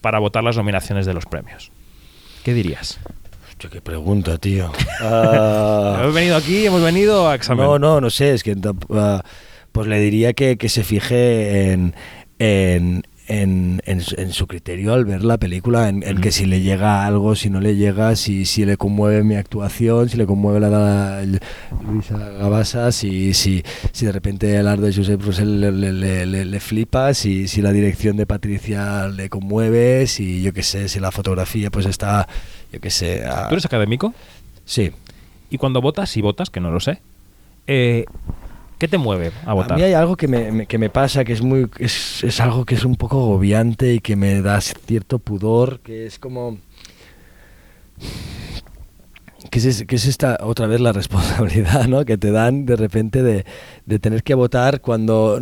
para 0.00 0.18
votar 0.20 0.44
las 0.44 0.56
nominaciones 0.56 1.06
de 1.06 1.14
los 1.14 1.26
premios? 1.26 1.72
¿Qué 2.44 2.54
dirías? 2.54 3.00
Hostia, 3.48 3.70
qué 3.70 3.80
pregunta, 3.80 4.38
tío. 4.38 4.70
Ah, 5.00 5.98
Hemos 6.02 6.14
venido 6.14 6.36
aquí, 6.36 6.66
hemos 6.66 6.82
venido 6.82 7.28
a 7.28 7.34
examen. 7.34 7.64
no, 7.64 7.78
no, 7.78 8.00
no 8.00 8.10
sé. 8.10 8.34
Es 8.34 8.42
que 8.44 8.54
ah, 8.94 9.22
pues 9.72 9.88
le 9.88 9.98
diría 9.98 10.34
que, 10.34 10.56
que 10.56 10.68
se 10.68 10.84
fije 10.84 11.72
en, 11.72 11.94
en, 12.38 13.02
en, 13.26 13.80
en 13.86 14.00
su- 14.02 14.14
en 14.20 14.32
su 14.32 14.46
criterio 14.46 14.92
al 14.92 15.04
ver 15.06 15.24
la 15.24 15.38
película, 15.38 15.88
en, 15.88 16.02
en 16.02 16.20
que 16.20 16.30
si 16.30 16.44
le 16.44 16.60
llega 16.60 17.06
algo, 17.06 17.34
si 17.34 17.48
no 17.50 17.60
le 17.60 17.74
llega, 17.76 18.16
si, 18.16 18.44
si 18.44 18.64
le 18.66 18.76
conmueve 18.76 19.22
mi 19.24 19.34
actuación, 19.36 20.08
si 20.08 20.16
le 20.18 20.26
conmueve 20.26 20.60
la, 20.60 20.68
la- 20.68 21.22
el- 21.22 21.40
Luisa 21.86 22.18
Gabasa, 22.18 22.92
si, 22.92 23.32
si, 23.34 23.62
si 23.92 24.06
de 24.06 24.12
repente 24.12 24.54
el 24.56 24.68
arte 24.68 24.86
de 24.86 24.94
Josep 24.94 25.22
Rosell 25.22 25.60
le, 25.60 25.72
le, 26.26 26.44
le- 26.44 26.60
flipa, 26.60 27.14
si, 27.14 27.48
si 27.48 27.62
la 27.62 27.72
dirección 27.72 28.16
de 28.16 28.26
Patricia 28.26 29.08
le 29.08 29.28
conmueve, 29.30 30.06
si 30.06 30.42
yo 30.42 30.52
qué 30.52 30.62
sé, 30.62 30.88
si 30.88 31.00
la 31.00 31.10
fotografía 31.10 31.70
pues 31.70 31.86
está, 31.86 32.28
yo 32.72 32.80
qué 32.80 32.90
sé... 32.90 33.22
ah, 33.26 33.46
¿Tú 33.48 33.54
eres 33.54 33.64
académico? 33.64 34.12
sí. 34.64 34.90
Y 35.50 35.58
cuando 35.58 35.80
votas, 35.80 36.10
si 36.10 36.20
votas, 36.20 36.50
que 36.50 36.58
no 36.60 36.70
lo 36.72 36.80
sé, 36.80 37.00
eh, 37.68 38.06
¿qué 38.78 38.88
te 38.88 38.98
mueve 38.98 39.30
a 39.46 39.50
A 39.50 39.54
votar? 39.54 39.76
mí 39.76 39.82
hay 39.82 39.92
algo 39.94 40.16
que 40.16 40.28
me, 40.28 40.50
me- 40.52 40.66
que 40.66 40.78
me 40.78 40.90
pasa, 40.90 41.24
que 41.24 41.32
es 41.32 41.42
muy 41.42 41.68
es, 41.78 42.22
es 42.24 42.40
algo 42.40 42.64
que 42.64 42.74
es 42.74 42.84
un 42.84 42.96
poco 42.96 43.16
agobiante 43.20 43.94
y 43.94 44.00
que 44.00 44.16
me 44.16 44.40
da 44.42 44.60
cierto 44.60 45.18
pudor, 45.18 45.80
que 45.80 46.06
es 46.06 46.18
como... 46.18 46.58
Que 49.50 49.58
es, 49.58 49.84
que 49.86 49.96
es 49.96 50.06
esta 50.06 50.38
otra 50.42 50.66
vez 50.66 50.80
la 50.80 50.92
responsabilidad 50.92 51.86
¿no? 51.86 52.04
que 52.04 52.16
te 52.18 52.30
dan 52.32 52.66
de 52.66 52.76
repente 52.76 53.22
de, 53.22 53.44
de 53.86 53.98
tener 53.98 54.22
que 54.22 54.34
votar 54.34 54.80
cuando 54.80 55.38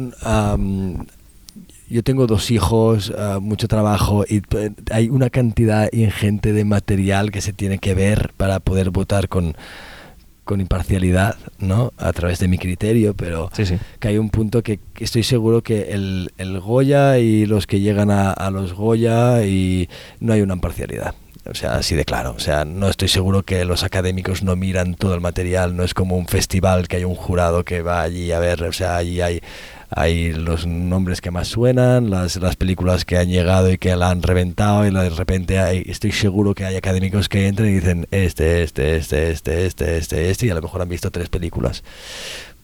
yo 1.89 2.03
tengo 2.03 2.27
dos 2.27 2.51
hijos, 2.51 3.13
ah, 3.17 3.39
mucho 3.41 3.69
trabajo 3.69 4.25
y 4.29 4.43
eh, 4.57 4.71
hay 4.91 5.09
una 5.09 5.31
cantidad 5.31 5.89
ingente 5.93 6.53
de 6.53 6.65
material 6.65 7.31
que 7.31 7.41
se 7.43 7.53
tiene 7.53 7.79
que 7.79 7.95
ver 7.95 8.33
para 8.37 8.61
poder 8.61 8.91
votar 8.91 9.29
con, 9.29 9.57
con 10.53 10.61
imparcialidad, 10.61 11.37
¿no? 11.59 11.93
A 11.97 12.13
través 12.13 12.39
de 12.39 12.47
mi 12.49 12.59
criterio, 12.59 13.15
pero 13.15 13.51
Sí, 13.55 13.65
sí. 13.65 13.77
que 13.99 14.09
hay 14.09 14.19
un 14.19 14.29
punto 14.29 14.63
que, 14.63 14.79
que 14.93 15.05
estoy 15.05 15.23
seguro 15.23 15.63
que 15.63 15.93
el, 15.93 16.31
el 16.37 16.61
Goya 16.61 17.19
y 17.19 17.47
los 17.47 17.67
que 17.67 17.81
llegan 17.81 18.11
a, 18.11 18.31
a 18.33 18.51
los 18.51 18.75
Goya 18.75 19.45
y 19.47 19.89
no 20.21 20.35
hay 20.35 20.43
una 20.43 20.55
imparcialidad. 20.55 21.15
O 21.51 21.55
sea, 21.55 21.75
así 21.77 21.95
de 21.97 22.05
claro. 22.05 22.35
O 22.37 22.39
sea, 22.39 22.65
no 22.67 22.89
estoy 22.89 23.09
seguro 23.09 23.43
que 23.45 23.65
los 23.65 23.83
académicos 23.83 24.43
no 24.45 24.55
miran 24.57 24.95
todo 24.95 25.15
el 25.15 25.21
material. 25.21 25.75
No 25.75 25.83
es 25.85 25.95
como 25.95 26.17
un 26.17 26.27
festival 26.29 26.87
que 26.87 26.97
hay 26.99 27.05
un 27.05 27.17
jurado 27.17 27.65
que 27.65 27.83
va 27.83 28.03
allí 28.03 28.31
a 28.31 28.39
ver. 28.39 28.63
O 28.63 28.73
sea, 28.73 28.97
allí 28.97 29.21
hay, 29.23 29.41
hay 29.95 30.33
los 30.33 30.67
nombres 30.67 31.21
que 31.21 31.31
más 31.31 31.49
suenan, 31.49 32.11
las, 32.11 32.37
las 32.37 32.57
películas 32.57 33.05
que 33.05 33.19
han 33.19 33.29
llegado 33.29 33.71
y 33.71 33.79
que 33.79 33.95
la 33.97 34.11
han 34.11 34.23
reventado. 34.23 34.87
Y 34.87 34.91
de 34.91 35.11
repente 35.11 35.59
hay, 35.59 35.85
estoy 35.87 36.13
seguro 36.13 36.55
que 36.55 36.65
hay 36.65 36.77
académicos 36.77 37.29
que 37.29 37.47
entran 37.47 37.69
y 37.69 37.73
dicen 37.73 38.07
este, 38.11 38.63
este, 38.63 38.97
este, 38.97 39.29
este, 39.31 39.67
este, 39.67 39.97
este, 39.97 40.31
este. 40.31 40.47
Y 40.47 40.51
a 40.51 40.55
lo 40.55 40.63
mejor 40.63 40.83
han 40.83 40.89
visto 40.89 41.11
tres 41.11 41.29
películas. 41.29 41.83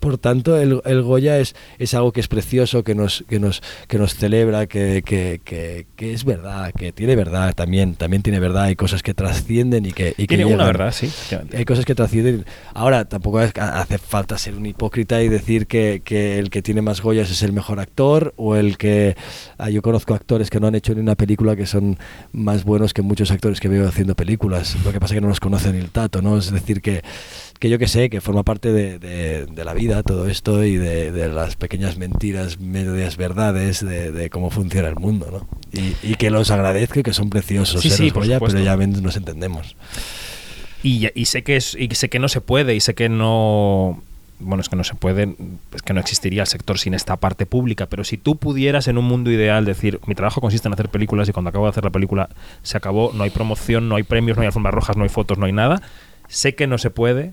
Por 0.01 0.19
tanto, 0.19 0.57
el, 0.57 0.81
el 0.85 1.03
Goya 1.03 1.39
es, 1.39 1.55
es 1.79 1.95
algo 1.95 2.13
que 2.13 2.21
es 2.21 2.29
precioso, 2.29 2.85
que 2.85 2.95
nos, 2.95 3.25
que 3.29 3.39
nos, 3.41 3.63
que 3.87 3.99
nos 3.99 4.15
celebra, 4.15 4.67
que, 4.67 5.03
que, 5.05 5.41
que, 5.45 5.87
que 5.97 6.13
es 6.13 6.25
verdad, 6.25 6.73
que 6.73 6.93
tiene 6.93 7.17
verdad 7.17 7.55
también, 7.55 7.95
también 7.95 8.23
tiene 8.23 8.41
verdad, 8.41 8.65
hay 8.65 8.77
cosas 8.77 9.03
que 9.03 9.15
trascienden 9.15 9.87
y 9.87 9.93
que, 9.93 10.15
y 10.17 10.27
Tiene 10.27 10.45
una 10.45 10.67
verdad, 10.67 10.93
sí. 10.93 11.11
Hay 11.57 11.65
cosas 11.65 11.85
que 11.85 11.95
trascienden. 11.95 12.45
Ahora, 12.75 13.07
tampoco 13.07 13.39
hace 13.39 13.99
falta 13.99 14.39
ser 14.39 14.55
un 14.55 14.67
hipócrita 14.67 15.23
y 15.23 15.29
decir 15.29 15.67
que, 15.67 16.03
que 16.05 16.39
el 16.39 16.51
que 16.51 16.63
tiene 16.63 16.83
más 16.83 17.01
Goyas 17.01 17.31
es 17.31 17.43
el 17.43 17.53
mejor 17.53 17.81
actor 17.81 18.35
o 18.37 18.57
el 18.57 18.79
que... 18.79 19.17
ah, 19.59 19.71
yo 19.71 19.83
conozco 19.83 20.15
actores 20.15 20.51
que 20.51 20.61
no 20.61 20.67
han 20.67 20.75
hecho 20.75 20.95
ni 20.95 21.01
una 21.01 21.15
película 21.15 21.57
que 21.57 21.67
son 21.67 21.99
más 22.33 22.65
buenos 22.65 22.95
que 22.95 23.03
muchos 23.03 23.31
actores 23.31 23.61
que 23.61 23.69
veo 23.69 23.89
haciendo 23.89 24.15
películas. 24.15 24.77
Lo 24.85 24.93
que 24.93 25.01
pasa 25.01 25.15
es 25.15 25.17
que 25.17 25.21
no 25.21 25.29
los 25.29 25.41
conocen 25.41 25.75
el 25.75 25.91
tato, 25.91 26.23
¿no? 26.23 26.39
Es 26.39 26.51
decir, 26.53 26.81
que, 26.81 27.03
que 27.59 27.69
yo 27.69 27.79
que 27.79 27.89
sé, 27.89 28.09
que 28.11 28.21
forma 28.21 28.43
parte 28.45 28.73
de, 28.73 28.99
de- 28.99 29.47
de 29.47 29.65
la 29.65 29.75
vida 29.75 30.03
todo 30.03 30.29
esto 30.29 30.63
y 30.65 30.77
de, 30.77 31.11
de 31.13 31.29
las 31.29 31.57
pequeñas 31.57 31.97
mentiras, 31.97 32.61
medias 32.61 33.17
verdades 33.17 33.85
de, 33.85 34.31
cómo 34.31 34.51
funciona 34.51 34.89
el 34.89 34.97
mundo, 34.97 35.29
¿no? 35.31 35.49
Y, 35.81 35.95
y 36.03 36.15
que 36.15 36.31
los 36.31 36.51
agradezco 36.51 37.01
y 37.01 37.03
que 37.03 37.13
son 37.13 37.31
preciosos, 37.31 37.81
Sí, 37.83 37.89
¿eh? 37.89 37.91
sí, 37.91 38.11
por 38.11 38.23
Goya, 38.25 38.39
pero 38.41 38.59
ya 38.61 38.77
nos 38.77 39.17
entendemos. 39.17 39.75
Y, 40.83 41.09
sé 41.25 41.43
que 41.43 41.57
es, 41.57 41.75
y 41.79 41.89
sé 41.95 42.09
que 42.09 42.19
no 42.21 42.29
se 42.29 42.41
puede, 42.41 42.75
y 42.77 42.81
sé 42.81 42.95
que 42.95 43.09
no. 43.09 44.03
Bueno, 44.41 44.61
es 44.61 44.69
que 44.69 44.77
no 44.77 44.85
se 44.85 44.95
puede, 44.95 45.35
es 45.75 45.83
que 45.83 45.93
no 45.93 45.99
existiría 45.99 46.43
el 46.43 46.47
sector 46.47 46.79
sin 46.79 46.95
esta 46.95 47.17
parte 47.17 47.45
pública, 47.45 47.87
pero 47.87 48.05
si 48.05 48.17
tú 48.19 48.37
pudieras 48.37 48.87
en 48.87 48.97
un 48.97 49.05
mundo 49.05 49.33
ideal 49.33 49.65
decir, 49.65 49.99
mi 50.07 50.15
trabajo 50.15 50.41
consiste 50.41 50.69
en 50.69 50.75
hacer 50.75 50.89
películas 50.91 51.29
y 51.29 51.33
cuando 51.33 51.49
acabo 51.49 51.65
de 51.65 51.71
hacer 51.71 51.83
la 51.83 51.91
película 51.91 52.29
se 52.63 52.77
acabó, 52.77 53.11
no 53.13 53.25
hay 53.25 53.31
promoción, 53.31 53.89
no 53.89 53.97
hay 53.97 54.05
premios, 54.05 54.37
no 54.37 54.43
hay 54.43 54.47
alfombras 54.47 54.73
rojas, 54.73 54.97
no 54.97 55.03
hay 55.03 55.09
fotos, 55.09 55.39
no 55.39 55.47
hay 55.47 55.53
nada, 55.53 55.83
sé 56.29 56.55
que 56.55 56.69
no 56.69 56.79
se 56.79 56.91
puede, 56.91 57.33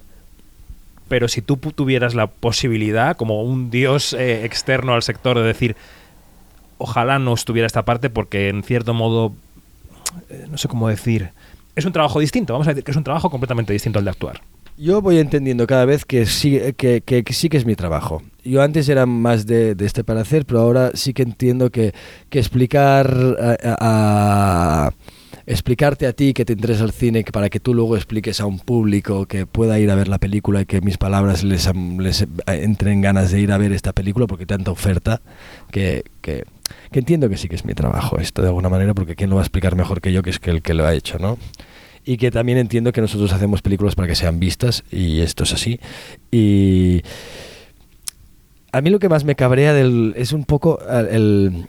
pero 1.07 1.27
si 1.27 1.41
tú 1.41 1.57
tuvieras 1.57 2.15
la 2.15 2.27
posibilidad, 2.27 3.15
como 3.15 3.43
un 3.43 3.69
dios 3.69 4.13
eh, 4.13 4.45
externo 4.45 4.93
al 4.93 5.03
sector, 5.03 5.37
de 5.37 5.43
decir, 5.43 5.75
ojalá 6.77 7.19
no 7.19 7.33
estuviera 7.33 7.67
esta 7.67 7.85
parte 7.85 8.09
porque 8.09 8.49
en 8.49 8.63
cierto 8.63 8.93
modo, 8.93 9.33
eh, 10.29 10.45
no 10.49 10.57
sé 10.57 10.67
cómo 10.67 10.87
decir, 10.89 11.29
es 11.75 11.85
un 11.85 11.91
trabajo 11.93 12.19
distinto, 12.19 12.53
vamos 12.53 12.67
a 12.67 12.71
decir 12.71 12.83
que 12.83 12.91
es 12.91 12.97
un 12.97 13.03
trabajo 13.03 13.29
completamente 13.29 13.73
distinto 13.73 13.99
al 13.99 14.05
de 14.05 14.11
actuar. 14.11 14.41
Yo 14.77 15.01
voy 15.01 15.19
entendiendo 15.19 15.67
cada 15.67 15.85
vez 15.85 16.03
que 16.03 16.25
sí 16.25 16.59
que, 16.75 17.01
sí 17.31 17.47
que 17.47 17.55
es 17.57 17.65
mi 17.65 17.75
trabajo. 17.75 18.21
Yo 18.43 18.61
antes 18.61 18.89
era 18.89 19.05
más 19.05 19.45
de, 19.45 19.73
de 19.73 19.85
este 19.85 20.03
para 20.03 20.19
hacer, 20.21 20.45
pero 20.45 20.59
ahora 20.59 20.91
sí 20.95 21.13
que 21.13 21.23
entiendo 21.23 21.69
que, 21.69 21.93
que 22.29 22.39
explicar 22.39 23.07
a- 23.39 23.77
a- 23.79 24.91
explicarte 25.47 26.07
a 26.07 26.13
ti 26.13 26.33
que 26.33 26.45
te 26.45 26.53
interesa 26.53 26.83
el 26.83 26.91
cine 26.91 27.23
para 27.23 27.49
que 27.49 27.59
tú 27.59 27.73
luego 27.73 27.95
expliques 27.95 28.39
a 28.41 28.45
un 28.45 28.59
público 28.59 29.27
que 29.27 29.45
pueda 29.45 29.79
ir 29.79 29.91
a 29.91 29.95
ver 29.95 30.07
la 30.07 30.17
película 30.17 30.61
y 30.61 30.65
que 30.65 30.81
mis 30.81 30.97
palabras 30.97 31.43
les, 31.43 31.69
les 31.99 32.27
entren 32.47 33.01
ganas 33.01 33.31
de 33.31 33.41
ir 33.41 33.51
a 33.51 33.57
ver 33.57 33.71
esta 33.71 33.93
película 33.93 34.25
porque 34.25 34.43
hay 34.43 34.47
tanta 34.47 34.71
oferta 34.71 35.21
que, 35.71 36.03
que, 36.21 36.45
entiendo 36.91 37.29
que 37.29 37.37
sí 37.37 37.47
que 37.47 37.55
es 37.55 37.65
mi 37.65 37.73
trabajo 37.73 38.17
esto 38.17 38.41
de 38.41 38.47
alguna 38.47 38.69
manera 38.69 38.93
porque 38.95 39.15
quién 39.15 39.29
lo 39.29 39.35
va 39.35 39.43
a 39.43 39.45
explicar 39.45 39.75
mejor 39.75 40.01
que 40.01 40.11
yo 40.11 40.23
que 40.23 40.31
es 40.31 40.39
que 40.39 40.49
el 40.49 40.61
que 40.61 40.73
lo 40.73 40.85
ha 40.85 40.93
hecho, 40.93 41.19
¿no? 41.19 41.37
y 42.05 42.17
que 42.17 42.31
también 42.31 42.57
entiendo 42.57 42.91
que 42.91 43.01
nosotros 43.01 43.33
hacemos 43.33 43.61
películas 43.61 43.95
para 43.95 44.07
que 44.07 44.15
sean 44.15 44.39
vistas 44.39 44.83
y 44.91 45.21
esto 45.21 45.43
es 45.43 45.53
así 45.53 45.79
y 46.31 47.01
a 48.71 48.81
mí 48.81 48.89
lo 48.89 48.99
que 48.99 49.09
más 49.09 49.23
me 49.25 49.35
cabrea 49.35 49.73
del 49.73 50.13
es 50.17 50.31
un 50.31 50.45
poco 50.45 50.79
eh, 50.89 51.07
el 51.11 51.67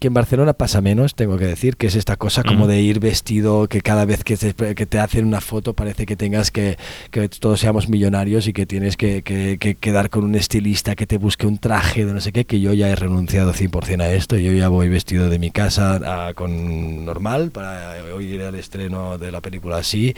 que 0.00 0.08
en 0.08 0.14
Barcelona 0.14 0.54
pasa 0.54 0.80
menos, 0.80 1.14
tengo 1.14 1.36
que 1.36 1.46
decir, 1.46 1.76
que 1.76 1.86
es 1.86 1.94
esta 1.94 2.16
cosa 2.16 2.42
como 2.42 2.60
Ujú. 2.64 2.70
de 2.72 2.80
ir 2.80 3.00
vestido, 3.00 3.68
que 3.68 3.82
cada 3.82 4.06
vez 4.06 4.24
que 4.24 4.36
te, 4.36 4.54
que 4.74 4.86
te 4.86 4.98
hacen 4.98 5.26
una 5.26 5.40
foto 5.42 5.74
parece 5.74 6.06
que 6.06 6.16
tengas 6.16 6.50
que, 6.50 6.78
que 7.10 7.28
todos 7.28 7.60
seamos 7.60 7.88
millonarios 7.88 8.48
y 8.48 8.52
que 8.54 8.64
tienes 8.66 8.96
que, 8.96 9.22
que- 9.22 9.58
que 9.60 9.74
quedar 9.74 10.08
con 10.10 10.24
un 10.24 10.34
estilista 10.34 10.96
que 10.96 11.06
te 11.06 11.18
busque 11.18 11.46
un 11.46 11.58
traje 11.58 12.06
de 12.06 12.14
no 12.14 12.20
sé 12.20 12.32
qué, 12.32 12.46
que 12.46 12.60
yo 12.60 12.72
ya 12.72 12.88
he 12.88 12.96
renunciado 12.96 13.52
100% 13.52 14.00
a 14.00 14.10
esto, 14.12 14.38
yo 14.38 14.52
ya 14.52 14.68
voy 14.68 14.88
vestido 14.88 15.28
de 15.28 15.38
mi 15.38 15.50
casa 15.50 16.00
ah, 16.04 16.32
con 16.34 17.04
normal 17.04 17.50
para 17.50 17.94
hoy 18.14 18.24
ir 18.24 18.42
al 18.42 18.54
estreno 18.54 19.18
de 19.18 19.30
la 19.30 19.42
película 19.42 19.76
así 19.76 20.14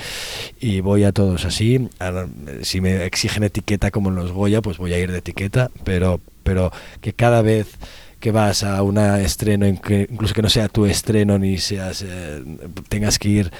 y 0.60 0.80
voy 0.80 1.02
a 1.04 1.10
todos 1.12 1.44
así. 1.44 1.88
Ahora, 1.98 2.28
Si 2.62 2.80
me 2.80 3.04
exigen 3.04 3.42
etiqueta 3.42 3.90
como 3.90 4.10
en 4.10 4.14
los 4.14 4.30
Goya, 4.30 4.62
pues 4.62 4.78
voy 4.78 4.92
a 4.92 4.98
ir 5.00 5.10
de 5.10 5.18
etiqueta, 5.18 5.72
pero, 5.82 6.20
pero 6.44 6.70
que 7.00 7.12
cada 7.12 7.42
vez 7.42 7.66
que 8.22 8.30
vas 8.30 8.62
a 8.62 8.82
un 8.82 8.96
estreno, 8.98 9.66
incluso 9.66 10.32
que 10.32 10.42
no 10.42 10.48
sea 10.48 10.68
tu 10.68 10.86
estreno 10.86 11.38
ni 11.38 11.58
seas 11.58 12.02
eh, 12.06 12.42
tengas 12.88 13.18
que 13.18 13.28
ir 13.28 13.50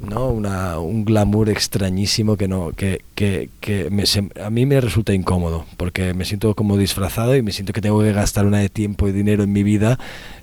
no 0.00 0.28
una, 0.28 0.78
un 0.78 1.04
glamour 1.04 1.48
extrañísimo 1.50 2.36
que 2.36 2.48
no 2.48 2.70
que, 2.72 3.02
que, 3.14 3.50
que 3.60 3.90
me 3.90 4.06
se- 4.06 4.30
a 4.42 4.48
mí 4.50 4.64
me 4.66 4.80
resulta 4.80 5.12
incómodo 5.12 5.66
porque 5.76 6.14
me 6.14 6.24
siento 6.24 6.54
como 6.54 6.76
disfrazado 6.76 7.36
y 7.36 7.42
me 7.42 7.52
siento 7.52 7.72
que 7.72 7.80
tengo 7.80 8.00
que 8.00 8.12
gastar 8.12 8.46
una 8.46 8.58
de 8.60 8.68
tiempo 8.68 9.08
y 9.08 9.12
dinero 9.12 9.42
en 9.44 9.52
mi 9.52 9.62
vida 9.62 9.98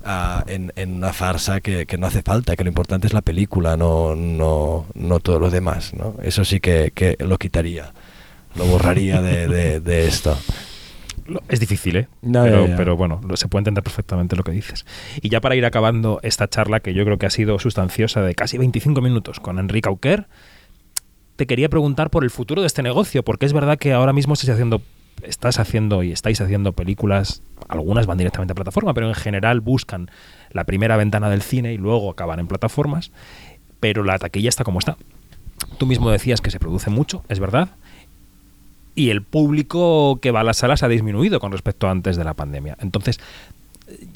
ah, 0.06 0.44
en, 0.48 0.72
en 0.76 0.94
una 0.94 1.12
farsa 1.12 1.60
que, 1.60 1.86
que 1.88 1.98
no 1.98 2.06
hace 2.08 2.22
falta 2.22 2.56
que 2.56 2.64
lo 2.64 2.70
importante 2.70 3.08
es 3.08 3.14
la 3.14 3.22
película 3.22 3.76
no 3.78 4.16
no 4.16 4.86
no 4.94 5.20
todo 5.20 5.40
lo 5.40 5.50
demás 5.50 5.94
¿no? 5.94 6.16
eso 6.22 6.46
sí 6.46 6.60
que, 6.60 6.92
que 6.94 7.16
lo 7.20 7.38
quitaría 7.38 7.92
lo 8.56 8.66
borraría 8.66 9.22
de 9.22 10.08
esto 10.08 10.38
Es 11.48 11.60
difícil, 11.60 11.96
¿eh? 11.96 12.08
No, 12.22 12.44
pero, 12.44 12.66
ya, 12.66 12.72
ya. 12.72 12.76
pero 12.76 12.96
bueno, 12.98 13.22
se 13.36 13.48
puede 13.48 13.62
entender 13.62 13.84
perfectamente 13.84 14.36
lo 14.36 14.44
que 14.44 14.52
dices. 14.52 14.86
Y 15.22 15.30
ya 15.30 15.42
para 15.42 15.56
ir 15.56 15.66
acabando 15.66 16.20
esta 16.24 16.48
charla, 16.48 16.80
que 16.80 16.94
yo 16.94 17.06
creo 17.06 17.18
que 17.18 17.26
ha 17.26 17.30
sido 17.30 17.60
sustanciosa 17.60 18.22
de 18.22 18.36
casi 18.36 18.58
25 18.58 19.02
minutos 19.02 19.40
con 19.40 19.60
Enrique 19.60 19.90
Auquer, 19.90 20.28
te 21.40 21.48
quería 21.48 21.70
preguntar 21.70 22.10
por 22.10 22.26
el 22.26 22.32
futuro 22.32 22.62
de 22.62 22.68
este 22.68 22.84
negocio, 22.84 23.24
porque 23.24 23.46
es 23.46 23.54
verdad 23.54 23.78
que 23.78 23.94
ahora 23.94 24.12
mismo 24.12 24.34
estás 24.34 24.50
haciendo, 24.50 24.82
estás 25.24 25.58
haciendo 25.58 26.04
y 26.04 26.12
estáis 26.12 26.42
haciendo 26.42 26.74
películas, 26.74 27.44
algunas 27.70 28.08
van 28.08 28.18
directamente 28.18 28.52
a 28.52 28.56
plataforma, 28.56 28.94
pero 28.94 29.08
en 29.08 29.16
general 29.16 29.62
buscan 29.62 30.12
la 30.52 30.66
primera 30.66 30.98
ventana 30.98 31.30
del 31.30 31.42
cine 31.42 31.72
y 31.74 31.78
luego 31.78 32.12
acaban 32.12 32.42
en 32.42 32.48
plataformas, 32.48 33.14
pero 33.80 34.04
la 34.04 34.20
taquilla 34.20 34.50
está 34.50 34.66
como 34.66 34.80
está. 34.80 34.98
Tú 35.78 35.86
mismo 35.86 36.12
decías 36.12 36.42
que 36.42 36.52
se 36.52 36.60
produce 36.60 36.90
mucho, 36.90 37.24
es 37.30 37.40
verdad, 37.40 37.70
y 39.00 39.12
el 39.12 39.22
público 39.22 40.20
que 40.22 40.32
va 40.32 40.42
a 40.42 40.44
las 40.44 40.58
salas 40.58 40.84
ha 40.84 40.90
disminuido 40.90 41.40
con 41.40 41.54
respecto 41.54 41.88
a 41.88 41.92
antes 41.92 42.18
de 42.18 42.26
la 42.26 42.34
pandemia. 42.34 42.76
Entonces, 42.82 43.18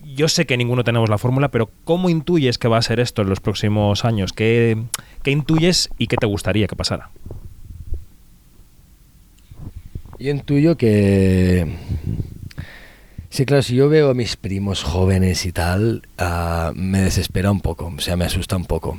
yo 0.03 0.27
sé 0.27 0.45
que 0.45 0.57
ninguno 0.57 0.83
tenemos 0.83 1.09
la 1.09 1.17
fórmula, 1.17 1.47
pero 1.47 1.69
¿cómo 1.85 2.09
intuyes 2.09 2.57
que 2.57 2.67
va 2.67 2.79
a 2.79 2.81
ser 2.81 2.99
esto 2.99 3.21
en 3.21 3.29
los 3.29 3.39
próximos 3.39 4.03
años? 4.03 4.33
¿Qué, 4.33 4.77
qué 5.23 5.31
intuyes 5.31 5.89
y 5.97 6.07
qué 6.07 6.17
te 6.17 6.25
gustaría 6.25 6.67
que 6.67 6.75
pasara? 6.75 7.09
Yo 10.19 10.31
intuyo 10.31 10.75
que... 10.75 11.77
Sí, 13.33 13.47
claro, 13.47 13.63
si 13.63 13.73
yo 13.73 13.89
veo 13.89 14.11
a 14.11 14.13
mis 14.13 14.35
primos 14.35 14.83
jóvenes 14.83 15.47
y 15.47 15.51
tal, 15.51 16.03
ah, 16.19 16.71
me 16.75 17.01
desespera 17.01 17.49
un 17.49 17.61
poco, 17.61 17.91
o 17.97 17.99
sea, 17.99 18.15
me 18.15 18.25
asusta 18.25 18.55
un 18.55 18.65
poco. 18.65 18.95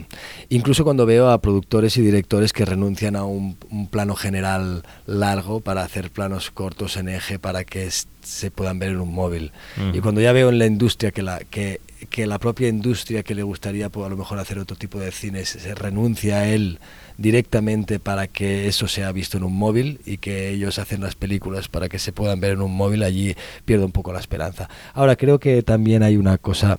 Incluso 0.49 0.83
cuando 0.83 1.07
veo 1.07 1.31
a 1.31 1.40
productores 1.40 1.97
y 1.99 2.01
directores 2.01 2.53
que 2.53 2.64
renuncian 2.64 3.14
a 3.14 3.23
un, 3.23 3.57
un 3.70 3.87
plano 3.87 4.16
general 4.16 4.83
largo 5.07 5.61
para 5.61 5.85
hacer 5.85 6.11
planos 6.11 6.51
cortos 6.51 6.97
en 6.97 7.11
eje 7.11 7.38
para 7.38 7.62
que 7.62 7.88
se 8.23 8.51
puedan 8.51 8.81
ver 8.81 8.90
en 8.90 9.01
un 9.01 9.14
móvil. 9.14 9.53
Ujú. 9.77 9.99
Y 9.99 10.01
cuando 10.01 10.20
ya 10.20 10.33
veo 10.33 10.49
en 10.49 10.59
la 10.59 10.66
industria 10.66 11.12
que 11.12 11.23
la, 11.23 11.38
que, 11.38 11.81
que 12.11 12.27
la 12.27 12.40
propia 12.40 12.66
industria 12.66 13.23
que 13.23 13.37
le 13.37 13.44
gustaría 13.44 13.88
pues, 13.88 14.05
a 14.05 14.09
lo 14.09 14.16
mejor 14.16 14.40
hacer 14.40 14.59
otro 14.59 14.77
tipo 14.77 14.99
de 14.99 15.12
cine 15.12 15.44
se 15.44 15.61
se 15.61 15.77
renuncia 15.77 16.38
a 16.38 16.49
él 16.49 16.81
directamente 17.16 17.98
para 18.00 18.27
que 18.27 18.66
eso 18.66 18.88
sea 18.88 19.12
visto 19.12 19.37
en 19.37 19.44
un 19.44 19.55
móvil 19.55 20.00
y 20.05 20.16
que 20.18 20.50
ellos 20.50 20.79
hacen 20.79 21.00
las 21.00 21.14
películas 21.14 21.68
para 21.68 21.88
que 21.88 21.98
se 21.98 22.12
puedan 22.12 22.40
ver 22.40 22.53
en 22.53 22.62
un 22.62 22.74
móvil, 22.74 23.03
allí 23.03 23.35
pierdo 23.64 23.87
un 23.87 23.92
poco 23.92 24.12
la 24.12 24.18
esperanza. 24.20 24.68
Ahora 24.94 25.14
creo 25.16 25.38
que 25.38 25.62
también 25.62 26.03
hay 26.03 26.16
una 26.16 26.38
cosa, 26.38 26.79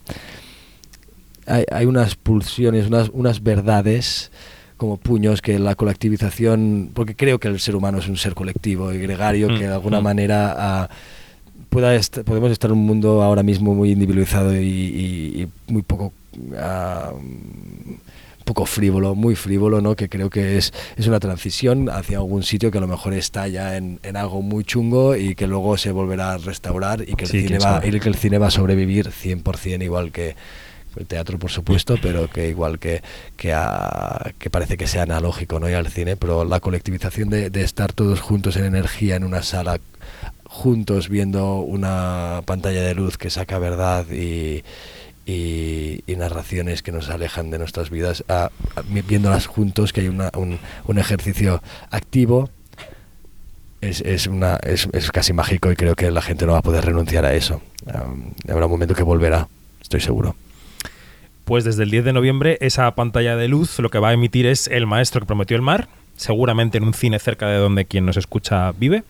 hay, 1.47 1.63
hay 1.71 1.85
unas 1.85 2.15
pulsiones, 2.15 2.87
unas, 2.87 3.09
unas 3.13 3.43
verdades 3.43 4.31
como 4.77 4.97
puños 4.97 5.41
que 5.41 5.57
la 5.57 5.75
colectivización, 5.75 6.91
porque 6.93 7.15
creo 7.15 7.39
que 7.39 7.47
el 7.47 7.59
ser 7.61 7.77
humano 7.77 7.99
es 7.99 8.07
un 8.09 8.17
ser 8.17 8.33
colectivo 8.33 8.91
y 8.91 8.97
gregario 8.99 9.47
que 9.47 9.67
de 9.67 9.73
alguna 9.73 10.01
Mm. 10.01 10.03
manera 10.03 10.53
ah, 10.57 10.89
pueda 11.69 11.95
est- 11.95 12.19
podemos 12.23 12.51
estar 12.51 12.71
en 12.71 12.77
un 12.77 12.85
mundo 12.85 13.21
ahora 13.23 13.41
mismo 13.41 13.73
muy 13.73 13.91
individualizado 13.91 14.53
y, 14.53 14.65
y- 14.67 15.41
y 15.43 15.71
muy 15.71 15.81
poco 15.81 16.11
ah, 16.57 17.13
poco 18.45 18.65
frívolo, 18.65 19.15
muy 19.15 19.35
frívolo, 19.35 19.81
¿no? 19.81 19.95
Que 19.97 20.07
creo 20.07 20.29
que 20.29 20.57
es, 20.57 20.71
es 20.95 21.07
una 21.07 21.19
transición 21.19 21.89
hacia 21.89 22.17
algún 22.19 22.43
sitio 22.43 22.71
que 22.71 22.77
a 22.77 22.81
lo 22.81 22.87
mejor 22.87 23.13
está 23.13 23.47
ya 23.49 23.75
en, 23.75 23.99
en 24.03 24.15
algo 24.15 24.41
muy 24.41 24.63
chungo 24.63 25.15
y 25.17 25.35
que 25.35 25.47
luego 25.47 25.77
se 25.77 25.91
volverá 25.91 26.33
a 26.33 26.37
restaurar 26.37 27.01
y 27.01 27.15
que 27.15 27.25
el, 27.25 27.29
Sí, 27.31 27.41
cine, 27.41 27.59
va, 27.59 27.81
y 27.85 27.99
que 27.99 28.07
el 28.09 28.15
cine 28.15 28.37
va 28.37 28.47
a 28.47 28.51
sobrevivir 28.51 29.09
100% 29.11 29.83
igual 29.83 30.11
que 30.13 30.35
el 30.95 31.05
teatro, 31.07 31.37
por 31.37 31.51
supuesto, 31.51 31.97
pero 32.01 32.29
que 32.29 32.47
igual 32.47 32.79
que, 32.79 33.01
que, 33.35 33.51
a- 33.51 34.31
que 34.39 34.49
parece 34.49 34.77
que 34.77 34.87
sea 34.87 35.03
analógico, 35.03 35.59
¿no? 35.59 35.69
Y 35.69 35.73
al 35.73 35.87
cine, 35.89 36.15
pero 36.15 36.45
la 36.45 36.61
colectivización 36.61 37.29
de, 37.29 37.49
de 37.49 37.63
estar 37.63 37.91
todos 37.91 38.21
juntos 38.21 38.55
en 38.55 38.63
energía 38.63 39.17
en 39.17 39.25
una 39.25 39.43
sala 39.43 39.79
juntos 40.45 41.09
viendo 41.09 41.55
una 41.57 42.41
pantalla 42.45 42.81
de 42.81 42.95
luz 42.95 43.17
que 43.17 43.29
saca 43.29 43.59
verdad 43.59 44.05
y, 44.09 44.63
y, 45.25 45.33
y 46.07 46.15
narraciones 46.15 46.81
que 46.83 46.91
nos 46.91 47.09
alejan 47.09 47.51
de 47.51 47.57
nuestras 47.59 47.89
vidas, 47.89 48.23
a- 48.27 48.49
a- 48.75 48.81
vi- 48.81 49.01
viéndolas 49.01 49.45
juntos, 49.47 49.93
que 49.93 50.01
hay 50.01 50.07
una- 50.07 50.31
un, 50.35 50.59
un 50.85 50.97
ejercicio 50.99 51.61
activo, 51.91 52.49
es, 53.81 54.01
es, 54.01 54.27
una, 54.27 54.55
es, 54.63 54.87
es 54.93 55.11
casi 55.11 55.33
mágico 55.33 55.71
y 55.71 55.75
creo 55.75 55.95
que 55.95 56.09
la 56.11 56.21
gente 56.21 56.45
no 56.45 56.53
va 56.53 56.59
a 56.59 56.63
poder 56.63 56.85
renunciar 56.85 57.25
a 57.25 57.33
eso. 57.35 57.61
Um, 57.85 58.31
habrá 58.49 58.65
un 58.65 58.71
momento 58.71 58.95
que 58.95 59.03
volverá, 59.03 59.47
estoy 59.81 59.99
seguro. 60.01 60.35
Pues 61.43 61.63
desde 61.63 61.83
el 61.83 61.91
10 61.91 62.05
de 62.05 62.13
noviembre 62.13 62.57
esa 62.61 62.89
pantalla 62.95 63.35
de 63.35 63.47
luz 63.47 63.77
lo 63.77 63.89
que 63.91 63.99
va 63.99 64.09
a 64.09 64.13
emitir 64.13 64.47
es 64.47 64.67
El 64.67 64.87
maestro 64.87 65.21
que 65.21 65.27
prometió 65.27 65.55
el 65.55 65.61
mar, 65.61 65.87
seguramente 66.15 66.79
en 66.79 66.85
un 66.85 66.95
cine 66.95 67.19
cerca 67.19 67.47
de 67.47 67.57
donde 67.57 67.85
quien 67.85 68.05
nos 68.05 68.17
escucha 68.17 68.71
vive. 68.71 69.03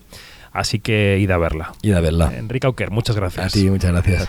Así 0.52 0.78
que 0.78 1.18
id 1.20 1.30
a 1.30 1.38
verla. 1.38 1.72
Ir 1.82 1.94
a 1.94 2.00
verla. 2.00 2.32
Enrique 2.36 2.66
Auquer, 2.66 2.90
muchas 2.90 3.16
gracias. 3.16 3.46
A 3.46 3.48
ti, 3.48 3.70
muchas 3.70 3.92
gracias. 3.92 4.28